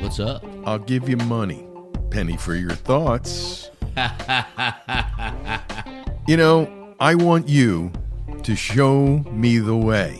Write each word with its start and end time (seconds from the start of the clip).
What's 0.00 0.18
up? 0.18 0.42
I'll 0.64 0.78
give 0.78 1.08
you 1.08 1.16
money. 1.18 1.66
Penny 2.10 2.36
for 2.36 2.54
your 2.54 2.70
thoughts. 2.70 3.70
You 6.26 6.36
know, 6.36 6.94
I 7.00 7.14
want 7.14 7.48
you 7.48 7.92
to 8.42 8.56
show 8.56 9.18
me 9.30 9.58
the 9.58 9.76
way. 9.76 10.16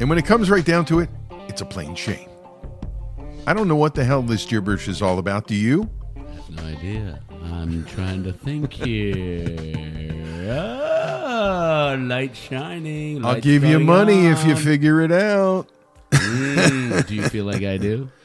And 0.00 0.08
when 0.08 0.18
it 0.18 0.24
comes 0.24 0.48
right 0.48 0.64
down 0.64 0.84
to 0.86 1.00
it, 1.00 1.10
it's 1.48 1.60
a 1.60 1.64
plain 1.66 1.94
shame. 1.94 2.28
I 3.46 3.52
don't 3.52 3.68
know 3.68 3.76
what 3.76 3.94
the 3.94 4.04
hell 4.04 4.22
this 4.22 4.46
gibberish 4.46 4.88
is 4.88 5.02
all 5.02 5.18
about. 5.18 5.46
Do 5.46 5.54
you? 5.54 5.90
I 6.16 6.20
have 6.20 6.50
no 6.50 6.62
idea. 6.62 7.20
I'm 7.44 7.84
trying 7.84 8.24
to 8.24 8.32
think 8.32 8.72
here. 8.72 9.44
Oh, 10.50 11.96
light 12.00 12.34
shining. 12.36 13.24
I'll 13.24 13.40
give 13.40 13.64
you 13.64 13.80
money 13.80 14.26
if 14.28 14.46
you 14.46 14.56
figure 14.56 15.00
it 15.02 15.12
out. 15.12 15.68
Mm, 16.10 17.06
do 17.06 17.14
you 17.14 17.28
feel 17.28 17.44
like 17.44 17.62
I 17.62 17.76
do? 17.76 18.10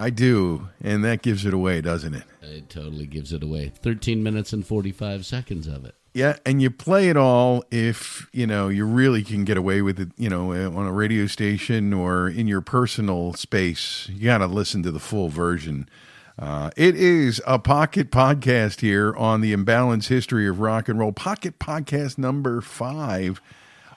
I 0.00 0.10
do. 0.10 0.68
And 0.82 1.04
that 1.04 1.22
gives 1.22 1.44
it 1.44 1.52
away, 1.52 1.80
doesn't 1.80 2.14
it? 2.14 2.24
It 2.40 2.70
totally 2.70 3.06
gives 3.06 3.32
it 3.32 3.42
away. 3.42 3.72
13 3.82 4.22
minutes 4.22 4.52
and 4.52 4.66
45 4.66 5.26
seconds 5.26 5.66
of 5.66 5.84
it. 5.84 5.94
Yeah, 6.12 6.38
and 6.44 6.60
you 6.60 6.70
play 6.72 7.08
it 7.08 7.16
all 7.16 7.62
if 7.70 8.28
you 8.32 8.44
know 8.44 8.66
you 8.66 8.84
really 8.84 9.22
can 9.22 9.44
get 9.44 9.56
away 9.56 9.80
with 9.80 10.00
it. 10.00 10.08
You 10.16 10.28
know, 10.28 10.52
uh, 10.52 10.68
on 10.76 10.86
a 10.86 10.92
radio 10.92 11.26
station 11.26 11.92
or 11.92 12.28
in 12.28 12.48
your 12.48 12.60
personal 12.60 13.34
space, 13.34 14.08
you 14.08 14.24
got 14.24 14.38
to 14.38 14.46
listen 14.46 14.82
to 14.82 14.90
the 14.90 14.98
full 14.98 15.28
version. 15.28 15.88
Uh, 16.36 16.70
it 16.76 16.96
is 16.96 17.40
a 17.46 17.60
pocket 17.60 18.10
podcast 18.10 18.80
here 18.80 19.14
on 19.14 19.40
the 19.40 19.54
imbalanced 19.54 20.08
history 20.08 20.48
of 20.48 20.58
rock 20.58 20.88
and 20.88 20.98
roll. 20.98 21.12
Pocket 21.12 21.60
podcast 21.60 22.18
number 22.18 22.60
five, 22.60 23.40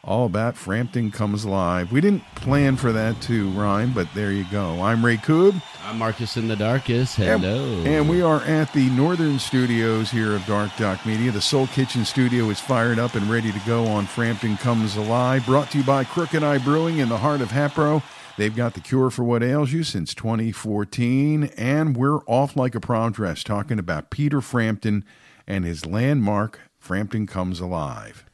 all 0.04 0.26
about 0.26 0.58
Frampton 0.58 1.12
comes 1.12 1.46
live. 1.46 1.92
We 1.94 2.02
didn't 2.02 2.24
plan 2.36 2.76
for 2.76 2.92
that 2.92 3.22
to 3.22 3.50
rhyme, 3.52 3.94
but 3.94 4.08
there 4.14 4.34
you 4.34 4.46
go. 4.52 4.82
I'm 4.82 5.04
Ray 5.06 5.16
Koob. 5.16 5.62
I'm 5.86 5.98
Marcus 5.98 6.36
in 6.36 6.50
the 6.50 6.58
Darkest. 6.58 7.18
And- 7.20 7.42
Hello. 7.42 7.84
And 7.86 8.10
we 8.10 8.22
are 8.22 8.42
at 8.42 8.74
the 8.74 8.90
northern 8.90 9.40
studios 9.40 10.12
here 10.12 10.36
of 10.36 10.46
Dark 10.46 10.72
Doc 10.78 11.06
Media. 11.06 11.32
The 11.32 11.40
Soul 11.42 11.68
Kitchen 11.68 12.04
studio 12.04 12.50
is 12.50 12.60
fired 12.60 13.00
up 13.00 13.16
and 13.16 13.30
ready 13.32 13.52
to 13.54 13.60
go 13.66 13.86
on 13.88 14.06
Frampton 14.06 14.58
Comes 14.58 14.98
Alive. 14.98 15.46
Brought 15.46 15.72
to 15.72 15.78
you 15.78 15.84
by 15.86 16.04
Crooked 16.04 16.44
Eye 16.44 16.58
Brewing 16.58 16.98
in 17.00 17.08
the 17.08 17.18
heart 17.20 17.40
of 17.40 17.52
Hatboro. 17.52 18.04
They've 18.38 18.56
got 18.56 18.74
the 18.74 18.82
cure 18.82 19.10
for 19.10 19.24
what 19.24 19.42
ails 19.44 19.72
you 19.72 19.84
since 19.84 20.14
2014. 20.14 21.46
And 21.56 21.96
we're 21.96 22.20
off 22.26 22.58
like 22.58 22.76
a 22.76 22.80
prom 22.82 23.14
dress 23.14 23.42
talking 23.44 23.80
about 23.80 24.10
Peter 24.10 24.42
Frampton 24.42 25.06
and 25.48 25.64
his 25.64 25.86
landmark, 25.86 26.60
Frampton 26.78 27.26
Comes 27.26 27.60
Alive. 27.62 28.26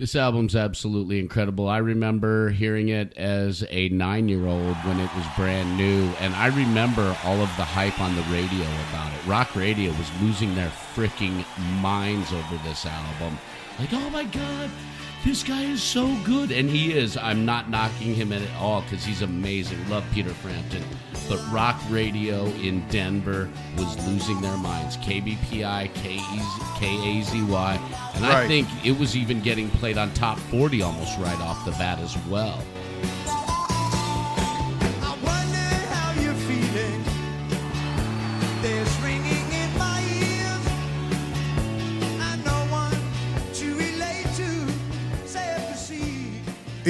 This 0.00 0.16
album's 0.16 0.56
absolutely 0.56 1.18
incredible. 1.18 1.68
I 1.68 1.76
remember 1.76 2.48
hearing 2.48 2.88
it 2.88 3.12
as 3.18 3.66
a 3.68 3.90
nine 3.90 4.30
year 4.30 4.46
old 4.46 4.74
when 4.76 4.98
it 4.98 5.14
was 5.14 5.26
brand 5.36 5.76
new, 5.76 6.04
and 6.20 6.34
I 6.36 6.46
remember 6.46 7.14
all 7.22 7.42
of 7.42 7.54
the 7.58 7.64
hype 7.64 8.00
on 8.00 8.16
the 8.16 8.22
radio 8.22 8.64
about 8.88 9.12
it. 9.12 9.26
Rock 9.26 9.54
radio 9.54 9.90
was 9.90 10.10
losing 10.22 10.54
their 10.54 10.72
freaking 10.94 11.44
minds 11.82 12.32
over 12.32 12.56
this 12.64 12.86
album. 12.86 13.38
Like, 13.78 13.92
oh 13.92 14.08
my 14.08 14.24
god, 14.24 14.70
this 15.24 15.42
guy 15.42 15.62
is 15.64 15.82
so 15.82 16.14
good. 16.24 16.50
And 16.50 16.68
he 16.70 16.92
is. 16.92 17.16
I'm 17.16 17.44
not 17.44 17.68
knocking 17.70 18.14
him 18.14 18.32
at 18.32 18.42
all 18.58 18.82
because 18.82 19.04
he's 19.04 19.22
amazing. 19.22 19.78
Love 19.88 20.04
Peter 20.12 20.30
Frampton. 20.30 20.82
But 21.28 21.38
rock 21.52 21.80
radio 21.90 22.46
in 22.46 22.86
Denver 22.88 23.48
was 23.76 23.96
losing 24.08 24.40
their 24.40 24.56
minds. 24.56 24.96
KBPI, 24.98 25.90
KAZY. 25.94 27.80
And 28.16 28.24
I 28.26 28.28
Right. 28.40 28.48
think 28.48 28.68
it 28.84 28.98
was 28.98 29.16
even 29.16 29.40
getting 29.40 29.70
played 29.70 29.96
on 29.98 30.12
top 30.12 30.38
40 30.38 30.82
almost 30.82 31.18
right 31.18 31.38
off 31.40 31.64
the 31.64 31.72
bat 31.72 31.98
as 32.00 32.16
well. 32.28 32.62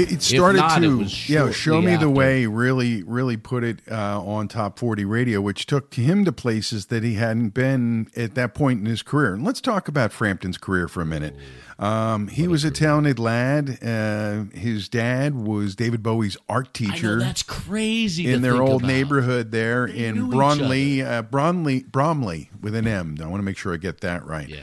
It, 0.01 0.13
it 0.13 0.23
started 0.23 0.59
not, 0.59 0.79
it 0.79 0.87
to 0.87 0.99
was 0.99 1.29
yeah, 1.29 1.51
show 1.51 1.81
me 1.83 1.97
the 1.97 2.11
way. 2.11 2.47
Really, 2.47 3.03
really 3.03 3.37
put 3.37 3.65
it 3.65 3.81
uh, 3.91 4.23
on 4.23 4.49
top 4.49 4.79
forty 4.79 5.05
radio, 5.05 5.41
which 5.41 5.67
took 5.67 5.95
him 5.95 6.25
to 6.25 6.33
places 6.33 6.87
that 6.87 7.03
he 7.03 7.15
hadn't 7.15 7.51
been 7.51 8.09
at 8.17 8.35
that 8.35 8.55
point 8.55 8.81
in 8.81 8.87
his 8.87 9.03
career. 9.03 9.35
And 9.35 9.45
let's 9.45 9.61
talk 9.61 9.89
about 9.89 10.13
Frampton's 10.13 10.59
career 10.59 10.89
for 10.89 11.01
a 11.01 11.07
minute. 11.07 11.35
Um, 11.79 12.29
he 12.29 12.47
was 12.47 12.63
a 12.63 12.71
talented 12.71 13.19
lad. 13.19 13.79
Uh, 13.83 14.45
his 14.53 14.89
dad 14.89 15.35
was 15.35 15.75
David 15.75 16.03
Bowie's 16.03 16.37
art 16.47 16.79
I 16.79 16.85
know 16.85 16.93
teacher 16.93 17.19
that's 17.19 17.43
crazy. 17.43 18.25
to 18.25 18.33
in 18.33 18.43
their 18.43 18.61
old 18.61 18.83
about. 18.83 18.89
neighborhood 18.89 19.51
there 19.51 19.87
They 19.87 20.05
in 20.07 20.29
Bromley, 20.29 21.01
uh, 21.01 21.23
Bromley, 21.23 21.85
Bromley 21.85 22.51
with 22.61 22.75
an 22.75 22.87
M. 22.87 23.17
I 23.23 23.27
want 23.27 23.41
to 23.41 23.45
make 23.45 23.57
sure 23.57 23.73
I 23.73 23.79
get 23.79 24.03
that 24.03 24.27
right. 24.27 24.49
Yeah. 24.49 24.61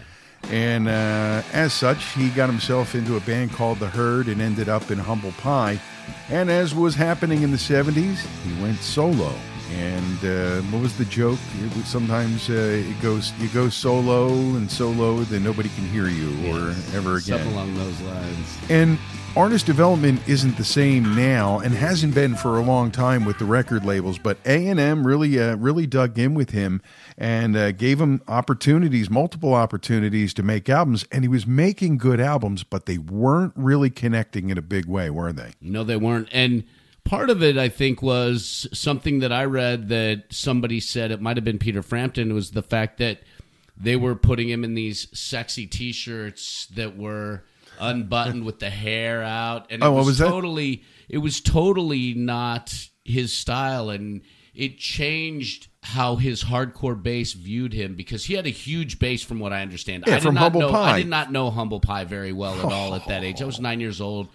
And 0.49 0.87
uh, 0.87 1.43
as 1.51 1.73
such, 1.73 2.13
he 2.13 2.29
got 2.29 2.49
himself 2.49 2.95
into 2.95 3.17
a 3.17 3.19
band 3.21 3.51
called 3.51 3.79
The 3.79 3.87
Herd 3.87 4.27
and 4.27 4.41
ended 4.41 4.69
up 4.69 4.91
in 4.91 4.97
Humble 4.97 5.33
Pie. 5.33 5.79
And 6.29 6.49
as 6.49 6.73
was 6.73 6.95
happening 6.95 7.41
in 7.41 7.51
the 7.51 7.57
70s, 7.57 8.25
he 8.43 8.61
went 8.61 8.77
solo. 8.79 9.33
And 9.73 10.25
uh, 10.25 10.61
what 10.71 10.81
was 10.81 10.97
the 10.97 11.05
joke? 11.05 11.39
It 11.59 11.85
sometimes 11.85 12.49
uh, 12.49 12.53
it 12.53 13.01
goes 13.01 13.33
you 13.39 13.49
go 13.49 13.69
so 13.69 13.99
low 13.99 14.29
and 14.29 14.69
so 14.71 14.89
low 14.89 15.19
that 15.23 15.39
nobody 15.41 15.69
can 15.69 15.87
hear 15.89 16.07
you 16.07 16.29
or 16.51 16.69
ever 16.95 17.17
again. 17.17 17.39
Something 17.39 17.53
along 17.53 17.75
those 17.75 17.99
lines. 18.01 18.57
And 18.69 18.97
artist 19.35 19.67
development 19.67 20.19
isn't 20.27 20.57
the 20.57 20.63
same 20.63 21.15
now 21.15 21.59
and 21.59 21.73
hasn't 21.75 22.15
been 22.15 22.35
for 22.35 22.57
a 22.57 22.61
long 22.61 22.89
time 22.89 23.23
with 23.23 23.37
the 23.37 23.45
record 23.45 23.85
labels 23.85 24.17
but 24.17 24.35
a&m 24.45 25.05
really 25.05 25.39
uh, 25.39 25.55
really 25.57 25.85
dug 25.85 26.17
in 26.17 26.33
with 26.33 26.49
him 26.49 26.81
and 27.19 27.55
uh, 27.55 27.71
gave 27.71 28.01
him 28.01 28.19
opportunities 28.27 29.11
multiple 29.11 29.53
opportunities 29.53 30.33
to 30.33 30.41
make 30.41 30.67
albums 30.69 31.05
and 31.11 31.23
he 31.23 31.27
was 31.27 31.45
making 31.45 31.99
good 31.99 32.19
albums 32.19 32.63
but 32.63 32.87
they 32.87 32.97
weren't 32.97 33.53
really 33.55 33.91
connecting 33.91 34.49
in 34.49 34.57
a 34.57 34.61
big 34.61 34.87
way 34.87 35.07
were 35.11 35.31
they 35.31 35.51
No, 35.61 35.83
they 35.83 35.97
weren't. 35.97 36.27
And 36.31 36.63
part 37.07 37.29
of 37.29 37.41
it, 37.41 37.57
I 37.57 37.69
think, 37.69 38.01
was 38.01 38.67
something 38.73 39.19
that 39.19 39.31
I 39.31 39.45
read 39.45 39.89
that 39.89 40.25
somebody 40.29 40.79
said 40.79 41.11
it 41.11 41.21
might 41.21 41.37
have 41.37 41.43
been 41.45 41.57
Peter 41.57 41.81
Frampton 41.81 42.33
was 42.33 42.51
the 42.51 42.61
fact 42.61 42.97
that 42.97 43.21
they 43.77 43.95
were 43.95 44.15
putting 44.15 44.49
him 44.49 44.63
in 44.63 44.73
these 44.73 45.07
sexy 45.17 45.65
T-shirts 45.65 46.67
that 46.75 46.97
were 46.97 47.43
unbuttoned 47.79 48.43
with 48.43 48.59
the 48.59 48.69
hair 48.69 49.23
out, 49.23 49.67
and 49.69 49.83
oh, 49.83 49.85
it 49.85 49.89
Oh, 49.89 49.91
what 49.93 49.97
was, 49.99 50.07
was 50.07 50.17
that? 50.19 50.27
totally, 50.27 50.83
it 51.07 51.19
was 51.19 51.39
totally 51.41 52.13
not 52.13 52.73
his 53.05 53.33
style, 53.33 53.89
and 53.89 54.21
it 54.53 54.77
changed 54.77 55.67
how 55.83 56.17
his 56.17 56.43
hardcore 56.43 57.01
base 57.01 57.33
viewed 57.33 57.71
him 57.71 57.95
because 57.95 58.25
he 58.25 58.33
had 58.33 58.45
a 58.45 58.49
huge 58.49 58.99
base, 58.99 59.23
from 59.23 59.39
what 59.39 59.53
I 59.53 59.61
understand. 59.61 60.03
Yeah, 60.05 60.13
I 60.13 60.17
did 60.17 60.23
from 60.23 60.35
not 60.35 60.41
Humble 60.41 60.61
know, 60.61 60.71
Pie. 60.71 60.91
I 60.91 60.97
did 60.97 61.07
not 61.07 61.31
know 61.31 61.49
Humble 61.51 61.79
Pie 61.79 62.03
very 62.03 62.33
well 62.33 62.59
at 62.59 62.65
all 62.65 62.95
at 62.95 63.05
that 63.07 63.23
age. 63.23 63.41
I 63.41 63.45
was 63.45 63.59
nine 63.59 63.79
years 63.79 64.01
old. 64.01 64.27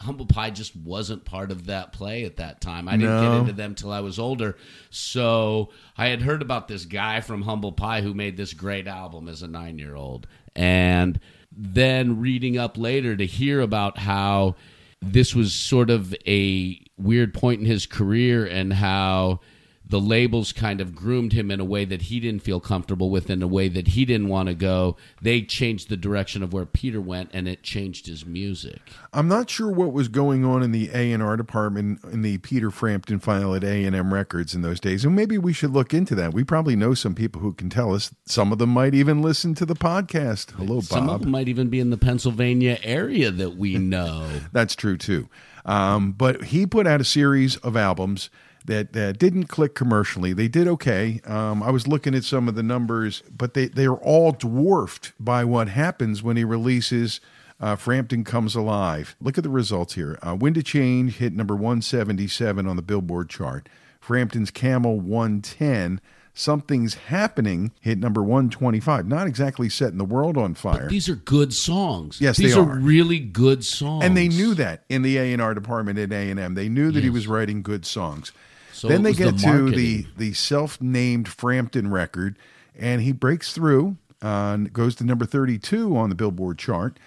Humble 0.00 0.26
Pie 0.26 0.50
just 0.50 0.76
wasn't 0.76 1.24
part 1.24 1.50
of 1.50 1.66
that 1.66 1.92
play 1.92 2.24
at 2.24 2.36
that 2.36 2.60
time. 2.60 2.88
I 2.88 2.92
didn't 2.92 3.16
No. 3.16 3.22
get 3.30 3.38
into 3.40 3.52
them 3.52 3.74
till 3.74 3.90
I 3.90 4.00
was 4.00 4.18
older. 4.18 4.56
So 4.90 5.70
I 5.96 6.06
had 6.08 6.22
heard 6.22 6.40
about 6.40 6.68
this 6.68 6.84
guy 6.84 7.20
from 7.20 7.42
Humble 7.42 7.72
Pie 7.72 8.02
who 8.02 8.14
made 8.14 8.36
this 8.36 8.54
great 8.54 8.86
album 8.86 9.26
as 9.28 9.42
a 9.42 9.48
nine 9.48 9.78
year 9.78 9.96
old. 9.96 10.28
And 10.54 11.18
then 11.50 12.20
reading 12.20 12.56
up 12.58 12.78
later 12.78 13.16
to 13.16 13.26
hear 13.26 13.60
about 13.60 13.98
how 13.98 14.54
this 15.02 15.34
was 15.34 15.52
sort 15.52 15.90
of 15.90 16.14
a 16.26 16.80
weird 16.96 17.34
point 17.34 17.60
in 17.60 17.66
his 17.66 17.86
career 17.86 18.44
and 18.46 18.72
how 18.72 19.40
the 19.88 20.00
labels 20.00 20.52
kind 20.52 20.80
of 20.80 20.94
groomed 20.94 21.32
him 21.32 21.50
in 21.50 21.60
a 21.60 21.64
way 21.64 21.84
that 21.84 22.02
he 22.02 22.20
didn't 22.20 22.42
feel 22.42 22.60
comfortable 22.60 23.10
with, 23.10 23.30
in 23.30 23.42
a 23.42 23.46
way 23.46 23.68
that 23.68 23.88
he 23.88 24.04
didn't 24.04 24.28
want 24.28 24.48
to 24.48 24.54
go. 24.54 24.96
They 25.22 25.42
changed 25.42 25.88
the 25.88 25.96
direction 25.96 26.42
of 26.42 26.52
where 26.52 26.66
Peter 26.66 27.00
went, 27.00 27.30
and 27.32 27.48
it 27.48 27.62
changed 27.62 28.06
his 28.06 28.26
music. 28.26 28.80
I'm 29.12 29.28
not 29.28 29.48
sure 29.48 29.70
what 29.70 29.92
was 29.92 30.08
going 30.08 30.44
on 30.44 30.62
in 30.62 30.72
the 30.72 30.90
A 30.92 31.12
and 31.12 31.22
R 31.22 31.36
department 31.36 32.04
in 32.04 32.22
the 32.22 32.38
Peter 32.38 32.70
Frampton 32.70 33.18
file 33.18 33.54
at 33.54 33.64
A 33.64 33.84
and 33.84 33.96
M 33.96 34.12
Records 34.12 34.54
in 34.54 34.60
those 34.62 34.80
days, 34.80 35.04
and 35.04 35.16
maybe 35.16 35.38
we 35.38 35.52
should 35.52 35.70
look 35.70 35.94
into 35.94 36.14
that. 36.16 36.34
We 36.34 36.44
probably 36.44 36.76
know 36.76 36.92
some 36.92 37.14
people 37.14 37.40
who 37.40 37.54
can 37.54 37.70
tell 37.70 37.94
us. 37.94 38.14
Some 38.26 38.52
of 38.52 38.58
them 38.58 38.70
might 38.70 38.94
even 38.94 39.22
listen 39.22 39.54
to 39.54 39.66
the 39.66 39.74
podcast. 39.74 40.50
Hello, 40.52 40.76
Bob. 40.76 40.84
Some 40.84 41.08
of 41.08 41.22
them 41.22 41.30
might 41.30 41.48
even 41.48 41.68
be 41.68 41.80
in 41.80 41.90
the 41.90 41.96
Pennsylvania 41.96 42.78
area 42.82 43.30
that 43.30 43.56
we 43.56 43.78
know. 43.78 44.28
That's 44.52 44.74
true 44.74 44.98
too. 44.98 45.28
Um, 45.64 46.12
but 46.12 46.44
he 46.44 46.66
put 46.66 46.86
out 46.86 47.00
a 47.00 47.04
series 47.04 47.56
of 47.58 47.76
albums 47.76 48.30
that, 48.66 48.92
that 48.92 49.18
didn't 49.18 49.44
click 49.44 49.74
commercially. 49.74 50.32
They 50.32 50.48
did 50.48 50.68
okay. 50.68 51.20
Um, 51.24 51.62
I 51.62 51.70
was 51.70 51.86
looking 51.86 52.14
at 52.14 52.24
some 52.24 52.48
of 52.48 52.54
the 52.54 52.62
numbers, 52.62 53.22
but 53.34 53.54
they 53.54 53.66
they 53.66 53.86
are 53.86 53.96
all 53.96 54.32
dwarfed 54.32 55.12
by 55.18 55.44
what 55.44 55.68
happens 55.68 56.22
when 56.22 56.36
he 56.36 56.44
releases. 56.44 57.20
Uh, 57.60 57.74
Frampton 57.74 58.22
comes 58.22 58.54
alive. 58.54 59.16
Look 59.20 59.36
at 59.36 59.44
the 59.44 59.50
results 59.50 59.94
here. 59.94 60.18
Uh, 60.24 60.36
Wind 60.36 60.56
of 60.56 60.64
Change 60.64 61.16
hit 61.16 61.32
number 61.32 61.54
177 61.54 62.68
on 62.68 62.76
the 62.76 62.82
Billboard 62.82 63.28
chart. 63.28 63.68
Frampton's 64.00 64.50
Camel 64.50 65.00
110. 65.00 66.00
Something's 66.38 66.94
Happening 66.94 67.72
hit 67.80 67.98
number 67.98 68.22
125. 68.22 69.08
Not 69.08 69.26
exactly 69.26 69.68
setting 69.68 69.98
the 69.98 70.04
world 70.04 70.36
on 70.36 70.54
fire. 70.54 70.88
These 70.88 71.08
are 71.08 71.16
good 71.16 71.52
songs. 71.52 72.20
Yes, 72.20 72.36
these 72.36 72.54
they 72.54 72.60
are. 72.60 72.70
are. 72.70 72.78
really 72.78 73.18
good 73.18 73.64
songs. 73.64 74.04
and 74.04 74.16
they 74.16 74.28
knew 74.28 74.54
that 74.54 74.84
in 74.88 75.02
the 75.02 75.16
A 75.18 75.32
and 75.32 75.42
R 75.42 75.52
department 75.52 75.98
at 75.98 76.12
A 76.12 76.30
and 76.30 76.38
M. 76.38 76.54
They 76.54 76.68
knew 76.68 76.92
that 76.92 77.02
he 77.02 77.10
was 77.10 77.26
writing 77.26 77.62
good 77.62 77.84
songs. 77.84 78.30
So 78.72 78.86
then 78.86 79.02
they 79.02 79.14
get 79.14 79.36
the 79.36 79.42
to 79.42 79.70
the 79.72 80.06
the 80.16 80.32
self 80.32 80.80
named 80.80 81.26
Frampton 81.26 81.90
record, 81.90 82.36
and 82.78 83.02
he 83.02 83.10
breaks 83.10 83.52
through, 83.52 83.96
uh, 84.22 84.54
and 84.54 84.72
goes 84.72 84.94
to 84.96 85.04
number 85.04 85.26
thirty 85.26 85.58
two 85.58 85.96
on 85.96 86.08
the 86.08 86.14
Billboard 86.14 86.56
chart, 86.56 87.00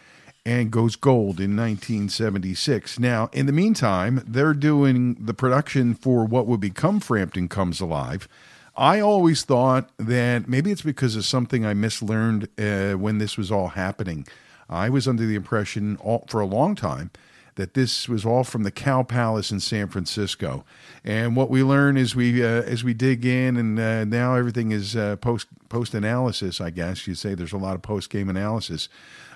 and 0.46 0.72
goes 0.72 0.98
gold 0.98 1.40
in 1.40 1.56
1976. 1.56 3.00
Now, 3.00 3.30
in 3.32 3.46
the 3.46 3.54
meantime, 3.54 4.26
they're 4.28 4.54
doing 4.54 5.16
the 5.18 5.34
production 5.34 5.94
for 5.96 6.26
what 6.26 6.48
would 6.48 6.60
become 6.60 7.00
Frampton 7.00 7.48
Comes 7.48 7.80
Alive. 7.80 8.28
I 8.76 9.00
always 9.00 9.44
thought 9.44 9.90
that 9.98 10.48
maybe 10.48 10.72
it's 10.72 10.82
because 10.82 11.16
of 11.16 11.26
something 11.26 11.66
I 11.66 11.74
mislearned 11.74 12.48
uh, 12.58 12.98
when 12.98 13.18
this 13.18 13.38
was 13.38 13.52
all 13.52 13.70
happening. 13.70 14.26
I 14.70 14.90
was 14.90 15.08
under 15.08 15.26
the 15.26 15.36
impression 15.36 15.98
all, 15.98 16.26
for 16.30 16.40
a 16.40 16.46
long 16.46 16.76
time 16.76 17.12
that 17.56 17.74
this 17.74 18.08
was 18.08 18.26
all 18.26 18.44
from 18.44 18.64
the 18.64 18.72
Cow 18.72 19.04
Palace 19.04 19.52
in 19.52 19.60
San 19.60 19.88
Francisco. 19.90 20.64
And 21.04 21.36
what 21.36 21.50
we 21.50 21.64
learn 21.64 21.98
as 21.98 22.16
we 22.16 22.44
uh, 22.44 22.62
as 22.64 22.84
we 22.84 22.94
dig 22.94 23.26
in, 23.26 23.58
and 23.58 23.80
uh, 23.80 24.06
now 24.06 24.36
everything 24.36 24.72
is 24.72 24.96
uh, 24.96 25.18
post 25.18 25.48
post 25.68 25.94
analysis. 25.94 26.62
I 26.62 26.70
guess 26.70 27.08
you'd 27.08 27.18
say 27.18 27.36
there's 27.36 27.54
a 27.54 27.58
lot 27.58 27.76
of 27.76 27.82
post 27.82 28.10
game 28.10 28.30
analysis. 28.30 28.88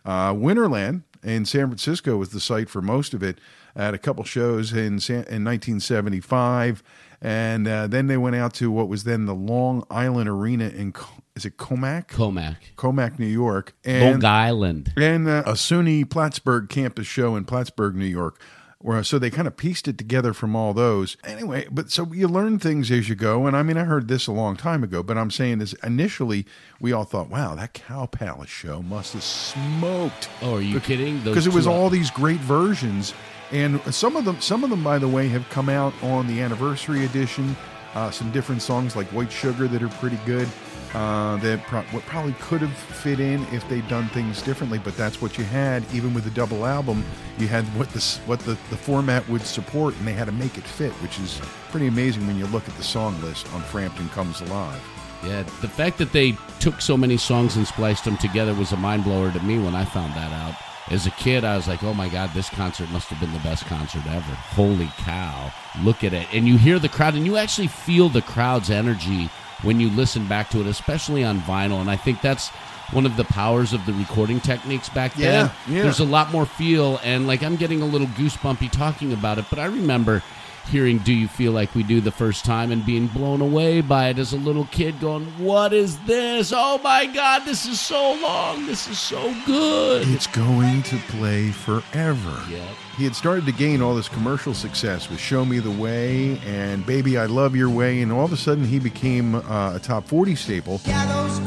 Uh, 0.06 0.34
Winterland 0.34 1.04
in 1.24 1.46
San 1.46 1.68
Francisco 1.68 2.18
was 2.18 2.30
the 2.30 2.40
site 2.40 2.70
for 2.70 2.82
most 2.82 3.14
of 3.14 3.22
it. 3.22 3.40
At 3.76 3.94
a 3.94 3.98
couple 3.98 4.24
shows 4.24 4.72
in 4.72 5.02
San, 5.02 5.26
in 5.26 5.44
1975, 5.44 6.82
and 7.22 7.68
uh, 7.68 7.88
then 7.88 8.08
they 8.08 8.18
went 8.18 8.36
out 8.36 8.54
to 8.56 8.72
what 8.72 8.88
was 8.88 9.04
then 9.04 9.26
the 9.26 9.36
Long 9.36 9.86
Island 9.90 10.30
Arena 10.30 10.68
in 10.70 10.94
is 11.36 11.46
it 11.46 11.58
Commack? 11.58 12.08
Commack, 12.08 12.58
Commack, 12.78 13.20
New 13.20 13.26
York, 13.26 13.76
and 13.84 14.22
Long 14.22 14.26
Island. 14.26 14.94
and 14.96 15.28
uh, 15.28 15.44
a 15.46 15.54
SUNY 15.54 16.10
Plattsburgh 16.10 16.70
campus 16.70 17.08
show 17.08 17.36
in 17.36 17.46
Plattsburgh, 17.46 17.96
New 17.96 18.06
York. 18.06 18.40
Where, 18.86 19.04
so 19.04 19.18
they 19.18 19.32
kind 19.32 19.48
of 19.48 19.58
pieced 19.58 19.88
it 19.88 19.98
together 19.98 20.32
from 20.32 20.56
all 20.56 20.72
those. 20.72 21.18
Anyway, 21.24 21.68
but 21.72 21.90
so 21.90 22.14
you 22.14 22.28
learn 22.28 22.60
things 22.60 22.92
as 22.92 23.10
you 23.10 23.16
go. 23.16 23.48
And 23.48 23.58
I 23.58 23.64
mean, 23.64 23.78
I 23.78 23.84
heard 23.84 24.08
this 24.08 24.28
a 24.28 24.32
long 24.32 24.56
time 24.56 24.84
ago, 24.84 25.02
but 25.02 25.18
I'm 25.18 25.32
saying 25.32 25.60
is 25.62 25.74
initially 25.82 26.46
we 26.80 26.94
all 26.94 27.04
thought, 27.04 27.28
wow, 27.28 27.56
that 27.56 27.74
Cow 27.74 28.06
Palace 28.06 28.52
show 28.52 28.84
must 28.84 29.14
have 29.14 29.24
smoked. 29.24 30.30
Oh, 30.44 30.58
are 30.58 30.62
you 30.62 30.80
kidding? 30.80 31.20
Because 31.22 31.48
it 31.48 31.54
was 31.54 31.66
all 31.66 31.90
these 31.90 32.12
great 32.12 32.40
versions, 32.42 33.16
and 33.52 33.82
some 33.92 34.16
of 34.16 34.24
them, 34.24 34.40
some 34.40 34.64
of 34.64 34.70
them, 34.70 34.84
by 34.84 35.00
the 35.00 35.08
way, 35.08 35.30
have 35.30 35.50
come 35.50 35.68
out 35.68 35.96
on 36.04 36.28
the 36.28 36.42
anniversary 36.42 37.06
edition. 37.06 37.56
Uh, 37.96 38.12
some 38.12 38.30
different 38.32 38.62
songs 38.62 38.96
like 38.96 39.08
White 39.08 39.32
Sugar 39.32 39.68
that 39.68 39.82
are 39.82 39.90
pretty 39.90 40.20
good. 40.26 40.48
Uh, 40.94 41.36
that 41.38 41.62
pro- 41.64 41.82
what 41.84 42.04
probably 42.06 42.34
could 42.34 42.62
have 42.62 42.72
fit 42.72 43.20
in 43.20 43.42
if 43.54 43.68
they'd 43.68 43.86
done 43.90 44.08
things 44.10 44.42
differently, 44.42 44.80
but 44.80 44.96
that's 44.96 45.22
what 45.22 45.38
you 45.38 45.44
had. 45.44 45.84
Even 45.94 46.14
with 46.14 46.24
the 46.24 46.30
double 46.30 46.66
album, 46.66 47.04
you 47.38 47.48
had 47.48 47.66
what 47.78 47.90
the 47.90 48.00
what 48.26 48.40
the, 48.42 48.52
the 48.70 48.78
format 48.78 49.28
would 49.28 49.42
support, 49.42 49.94
and 49.98 50.08
they 50.08 50.14
had 50.14 50.26
to 50.26 50.32
make 50.32 50.58
it 50.58 50.64
fit, 50.64 50.92
which 51.02 51.20
is 51.20 51.42
pretty 51.70 51.88
amazing 51.88 52.26
when 52.28 52.38
you 52.38 52.46
look 52.48 52.66
at 52.70 52.76
the 52.76 52.84
song 52.84 53.20
list 53.22 53.52
on 53.54 53.62
Frampton 53.62 54.08
Comes 54.10 54.40
Alive. 54.42 54.82
Yeah, 55.26 55.44
the 55.62 55.68
fact 55.68 55.98
that 55.98 56.14
they 56.14 56.38
took 56.60 56.80
so 56.80 56.96
many 56.96 57.18
songs 57.18 57.58
and 57.58 57.68
spliced 57.68 58.06
them 58.06 58.16
together 58.18 58.54
was 58.54 58.72
a 58.72 58.78
mind 58.78 59.04
blower 59.04 59.32
to 59.32 59.40
me 59.42 59.58
when 59.58 59.76
I 59.76 59.84
found 59.84 60.14
that 60.14 60.32
out. 60.32 60.56
As 60.92 61.08
a 61.08 61.12
kid, 61.12 61.44
I 61.44 61.56
was 61.56 61.68
like, 61.68 61.84
"Oh 61.84 61.94
my 61.94 62.10
god, 62.10 62.32
this 62.34 62.50
concert 62.50 62.90
must 62.92 63.08
have 63.08 63.20
been 63.20 63.34
the 63.34 63.40
best 63.40 63.66
concert 63.66 64.06
ever!" 64.08 64.34
Holy 64.56 64.92
cow! 64.98 65.52
Look 65.82 66.04
at 66.04 66.14
it, 66.14 66.28
and 66.32 66.48
you 66.48 66.58
hear 66.58 66.78
the 66.78 66.90
crowd, 66.90 67.16
and 67.16 67.26
you 67.26 67.38
actually 67.38 67.68
feel 67.68 68.08
the 68.08 68.22
crowd's 68.22 68.70
energy 68.70 69.30
when 69.64 69.80
you 69.80 69.90
listen 69.90 70.28
back 70.28 70.50
to 70.52 70.62
it, 70.62 70.68
especially 70.68 71.24
on 71.24 71.42
vinyl. 71.42 71.82
And 71.82 71.90
I 71.90 71.96
think 71.96 72.22
that's 72.22 72.50
one 72.92 73.08
of 73.08 73.18
the 73.18 73.24
powers 73.24 73.74
of 73.74 73.86
the 73.88 73.94
recording 73.94 74.40
techniques 74.40 74.90
back 74.90 75.16
then. 75.16 75.52
Yeah, 75.68 75.76
yeah. 75.76 75.84
There's 75.84 76.00
a 76.00 76.06
lot 76.06 76.32
more 76.32 76.46
feel, 76.46 77.00
and 77.04 77.26
like 77.26 77.42
I'm 77.42 77.56
getting 77.56 77.82
a 77.82 77.86
little 77.86 78.08
goosebumpy 78.08 78.72
talking 78.72 79.12
about 79.12 79.40
it, 79.40 79.46
but 79.50 79.58
I 79.58 79.66
remember 79.66 80.22
hearing 80.68 81.00
Do 81.00 81.14
You 81.14 81.28
Feel 81.28 81.52
Like 81.52 81.76
We 81.76 81.84
Do 81.84 82.02
the 82.02 82.12
first 82.12 82.46
time 82.46 82.72
and 82.72 82.86
being 82.86 83.08
blown 83.08 83.42
away 83.42 83.82
by 83.82 84.10
it 84.10 84.20
as 84.20 84.34
a 84.34 84.38
little 84.38 84.66
kid 84.66 85.00
going, 85.00 85.26
What 85.38 85.74
is 85.74 85.98
this? 86.00 86.52
Oh 86.56 86.80
my 86.84 87.06
God, 87.06 87.46
this 87.46 87.66
is 87.66 87.80
so 87.80 88.14
long. 88.22 88.66
This 88.66 88.88
is 88.88 89.00
so 89.00 89.34
good. 89.46 90.08
It's 90.08 90.28
going 90.28 90.84
to 90.84 90.98
play 91.10 91.52
forever. 91.52 92.44
Yep. 92.50 92.68
He 92.98 93.04
had 93.04 93.16
started 93.16 93.46
to 93.46 93.52
gain 93.52 93.82
all 93.82 93.96
this 93.96 94.08
commercial 94.08 94.54
success 94.54 95.10
with 95.10 95.20
Show 95.20 95.44
Me 95.44 95.60
the 95.60 95.72
Way 95.72 96.40
and 96.46 96.86
Baby 96.86 97.18
I 97.18 97.26
Love 97.26 97.56
Your 97.56 97.70
Way, 97.70 98.02
and 98.02 98.12
all 98.12 98.26
of 98.26 98.32
a 98.34 98.38
sudden 98.38 98.64
he 98.64 98.80
became 98.80 99.36
uh, 99.36 99.76
a 99.76 99.80
top 99.80 100.06
40 100.06 100.36
staple. 100.36 100.80
Gallows 100.86 101.40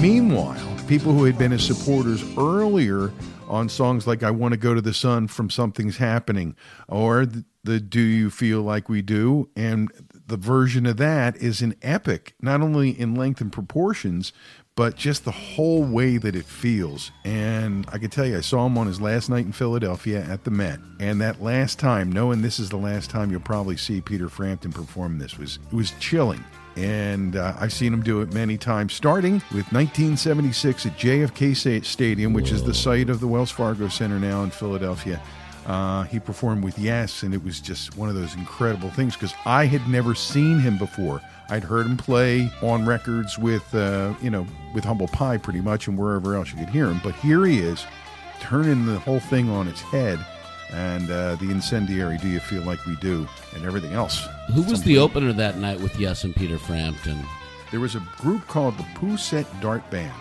Meanwhile, 0.00 0.76
people 0.86 1.12
who 1.12 1.24
had 1.24 1.36
been 1.36 1.50
his 1.50 1.66
supporters 1.66 2.22
earlier 2.38 3.10
on 3.48 3.68
songs 3.68 4.06
like 4.06 4.22
I 4.22 4.30
Want 4.30 4.52
to 4.52 4.58
Go 4.58 4.72
to 4.72 4.80
the 4.80 4.94
Sun 4.94 5.26
from 5.26 5.50
Something's 5.50 5.96
Happening 5.96 6.54
or 6.86 7.26
the, 7.26 7.44
the 7.64 7.80
Do 7.80 8.00
You 8.00 8.30
Feel 8.30 8.62
Like 8.62 8.88
We 8.88 9.02
Do, 9.02 9.50
and 9.56 9.90
the 10.28 10.36
version 10.36 10.86
of 10.86 10.98
that 10.98 11.36
is 11.38 11.62
an 11.62 11.74
epic, 11.82 12.34
not 12.40 12.60
only 12.60 12.90
in 12.90 13.16
length 13.16 13.40
and 13.40 13.52
proportions, 13.52 14.32
but 14.76 14.94
just 14.94 15.24
the 15.24 15.32
whole 15.32 15.82
way 15.82 16.16
that 16.16 16.36
it 16.36 16.44
feels. 16.44 17.10
And 17.24 17.84
I 17.92 17.98
can 17.98 18.10
tell 18.10 18.24
you, 18.24 18.38
I 18.38 18.42
saw 18.42 18.66
him 18.66 18.78
on 18.78 18.86
his 18.86 19.00
last 19.00 19.28
night 19.28 19.46
in 19.46 19.52
Philadelphia 19.52 20.22
at 20.22 20.44
the 20.44 20.52
Met, 20.52 20.78
and 21.00 21.20
that 21.20 21.42
last 21.42 21.80
time, 21.80 22.12
knowing 22.12 22.42
this 22.42 22.60
is 22.60 22.68
the 22.68 22.76
last 22.76 23.10
time 23.10 23.32
you'll 23.32 23.40
probably 23.40 23.76
see 23.76 24.00
Peter 24.00 24.28
Frampton 24.28 24.72
perform 24.72 25.18
this, 25.18 25.36
was 25.36 25.58
it 25.72 25.74
was 25.74 25.90
chilling. 25.98 26.44
And 26.78 27.34
uh, 27.34 27.54
I've 27.58 27.72
seen 27.72 27.92
him 27.92 28.02
do 28.02 28.20
it 28.20 28.32
many 28.32 28.56
times, 28.56 28.92
starting 28.92 29.34
with 29.52 29.72
1976 29.72 30.86
at 30.86 30.96
JFK 30.96 31.84
Stadium, 31.84 32.32
which 32.32 32.52
is 32.52 32.62
the 32.62 32.72
site 32.72 33.10
of 33.10 33.18
the 33.18 33.26
Wells 33.26 33.50
Fargo 33.50 33.88
Center 33.88 34.20
now 34.20 34.44
in 34.44 34.50
Philadelphia. 34.50 35.20
Uh, 35.66 36.04
he 36.04 36.20
performed 36.20 36.62
with 36.62 36.78
Yes, 36.78 37.24
and 37.24 37.34
it 37.34 37.42
was 37.42 37.60
just 37.60 37.96
one 37.96 38.08
of 38.08 38.14
those 38.14 38.36
incredible 38.36 38.90
things 38.90 39.14
because 39.14 39.34
I 39.44 39.66
had 39.66 39.88
never 39.88 40.14
seen 40.14 40.60
him 40.60 40.78
before. 40.78 41.20
I'd 41.50 41.64
heard 41.64 41.84
him 41.84 41.96
play 41.96 42.48
on 42.62 42.86
records 42.86 43.38
with, 43.38 43.74
uh, 43.74 44.14
you 44.22 44.30
know, 44.30 44.46
with 44.72 44.84
Humble 44.84 45.08
Pie 45.08 45.38
pretty 45.38 45.60
much, 45.60 45.88
and 45.88 45.98
wherever 45.98 46.36
else 46.36 46.52
you 46.52 46.58
could 46.58 46.70
hear 46.70 46.86
him. 46.86 47.00
But 47.02 47.16
here 47.16 47.44
he 47.44 47.58
is, 47.58 47.84
turning 48.40 48.86
the 48.86 49.00
whole 49.00 49.20
thing 49.20 49.50
on 49.50 49.66
its 49.66 49.80
head, 49.80 50.24
and 50.72 51.10
uh, 51.10 51.36
the 51.36 51.50
incendiary 51.50 52.18
"Do 52.18 52.28
You 52.28 52.40
Feel 52.40 52.62
Like 52.62 52.84
We 52.86 52.96
Do" 52.96 53.26
and 53.54 53.64
everything 53.64 53.92
else. 53.92 54.26
Who 54.54 54.62
was 54.62 54.82
the 54.82 54.98
opener 54.98 55.32
that 55.32 55.58
night 55.58 55.80
with 55.80 55.98
Yes 55.98 56.24
and 56.24 56.34
Peter 56.34 56.58
Frampton? 56.58 57.18
There 57.70 57.80
was 57.80 57.94
a 57.94 58.02
group 58.18 58.46
called 58.48 58.76
the 58.78 58.84
Pousette 58.94 59.46
Dart 59.60 59.88
Band, 59.90 60.12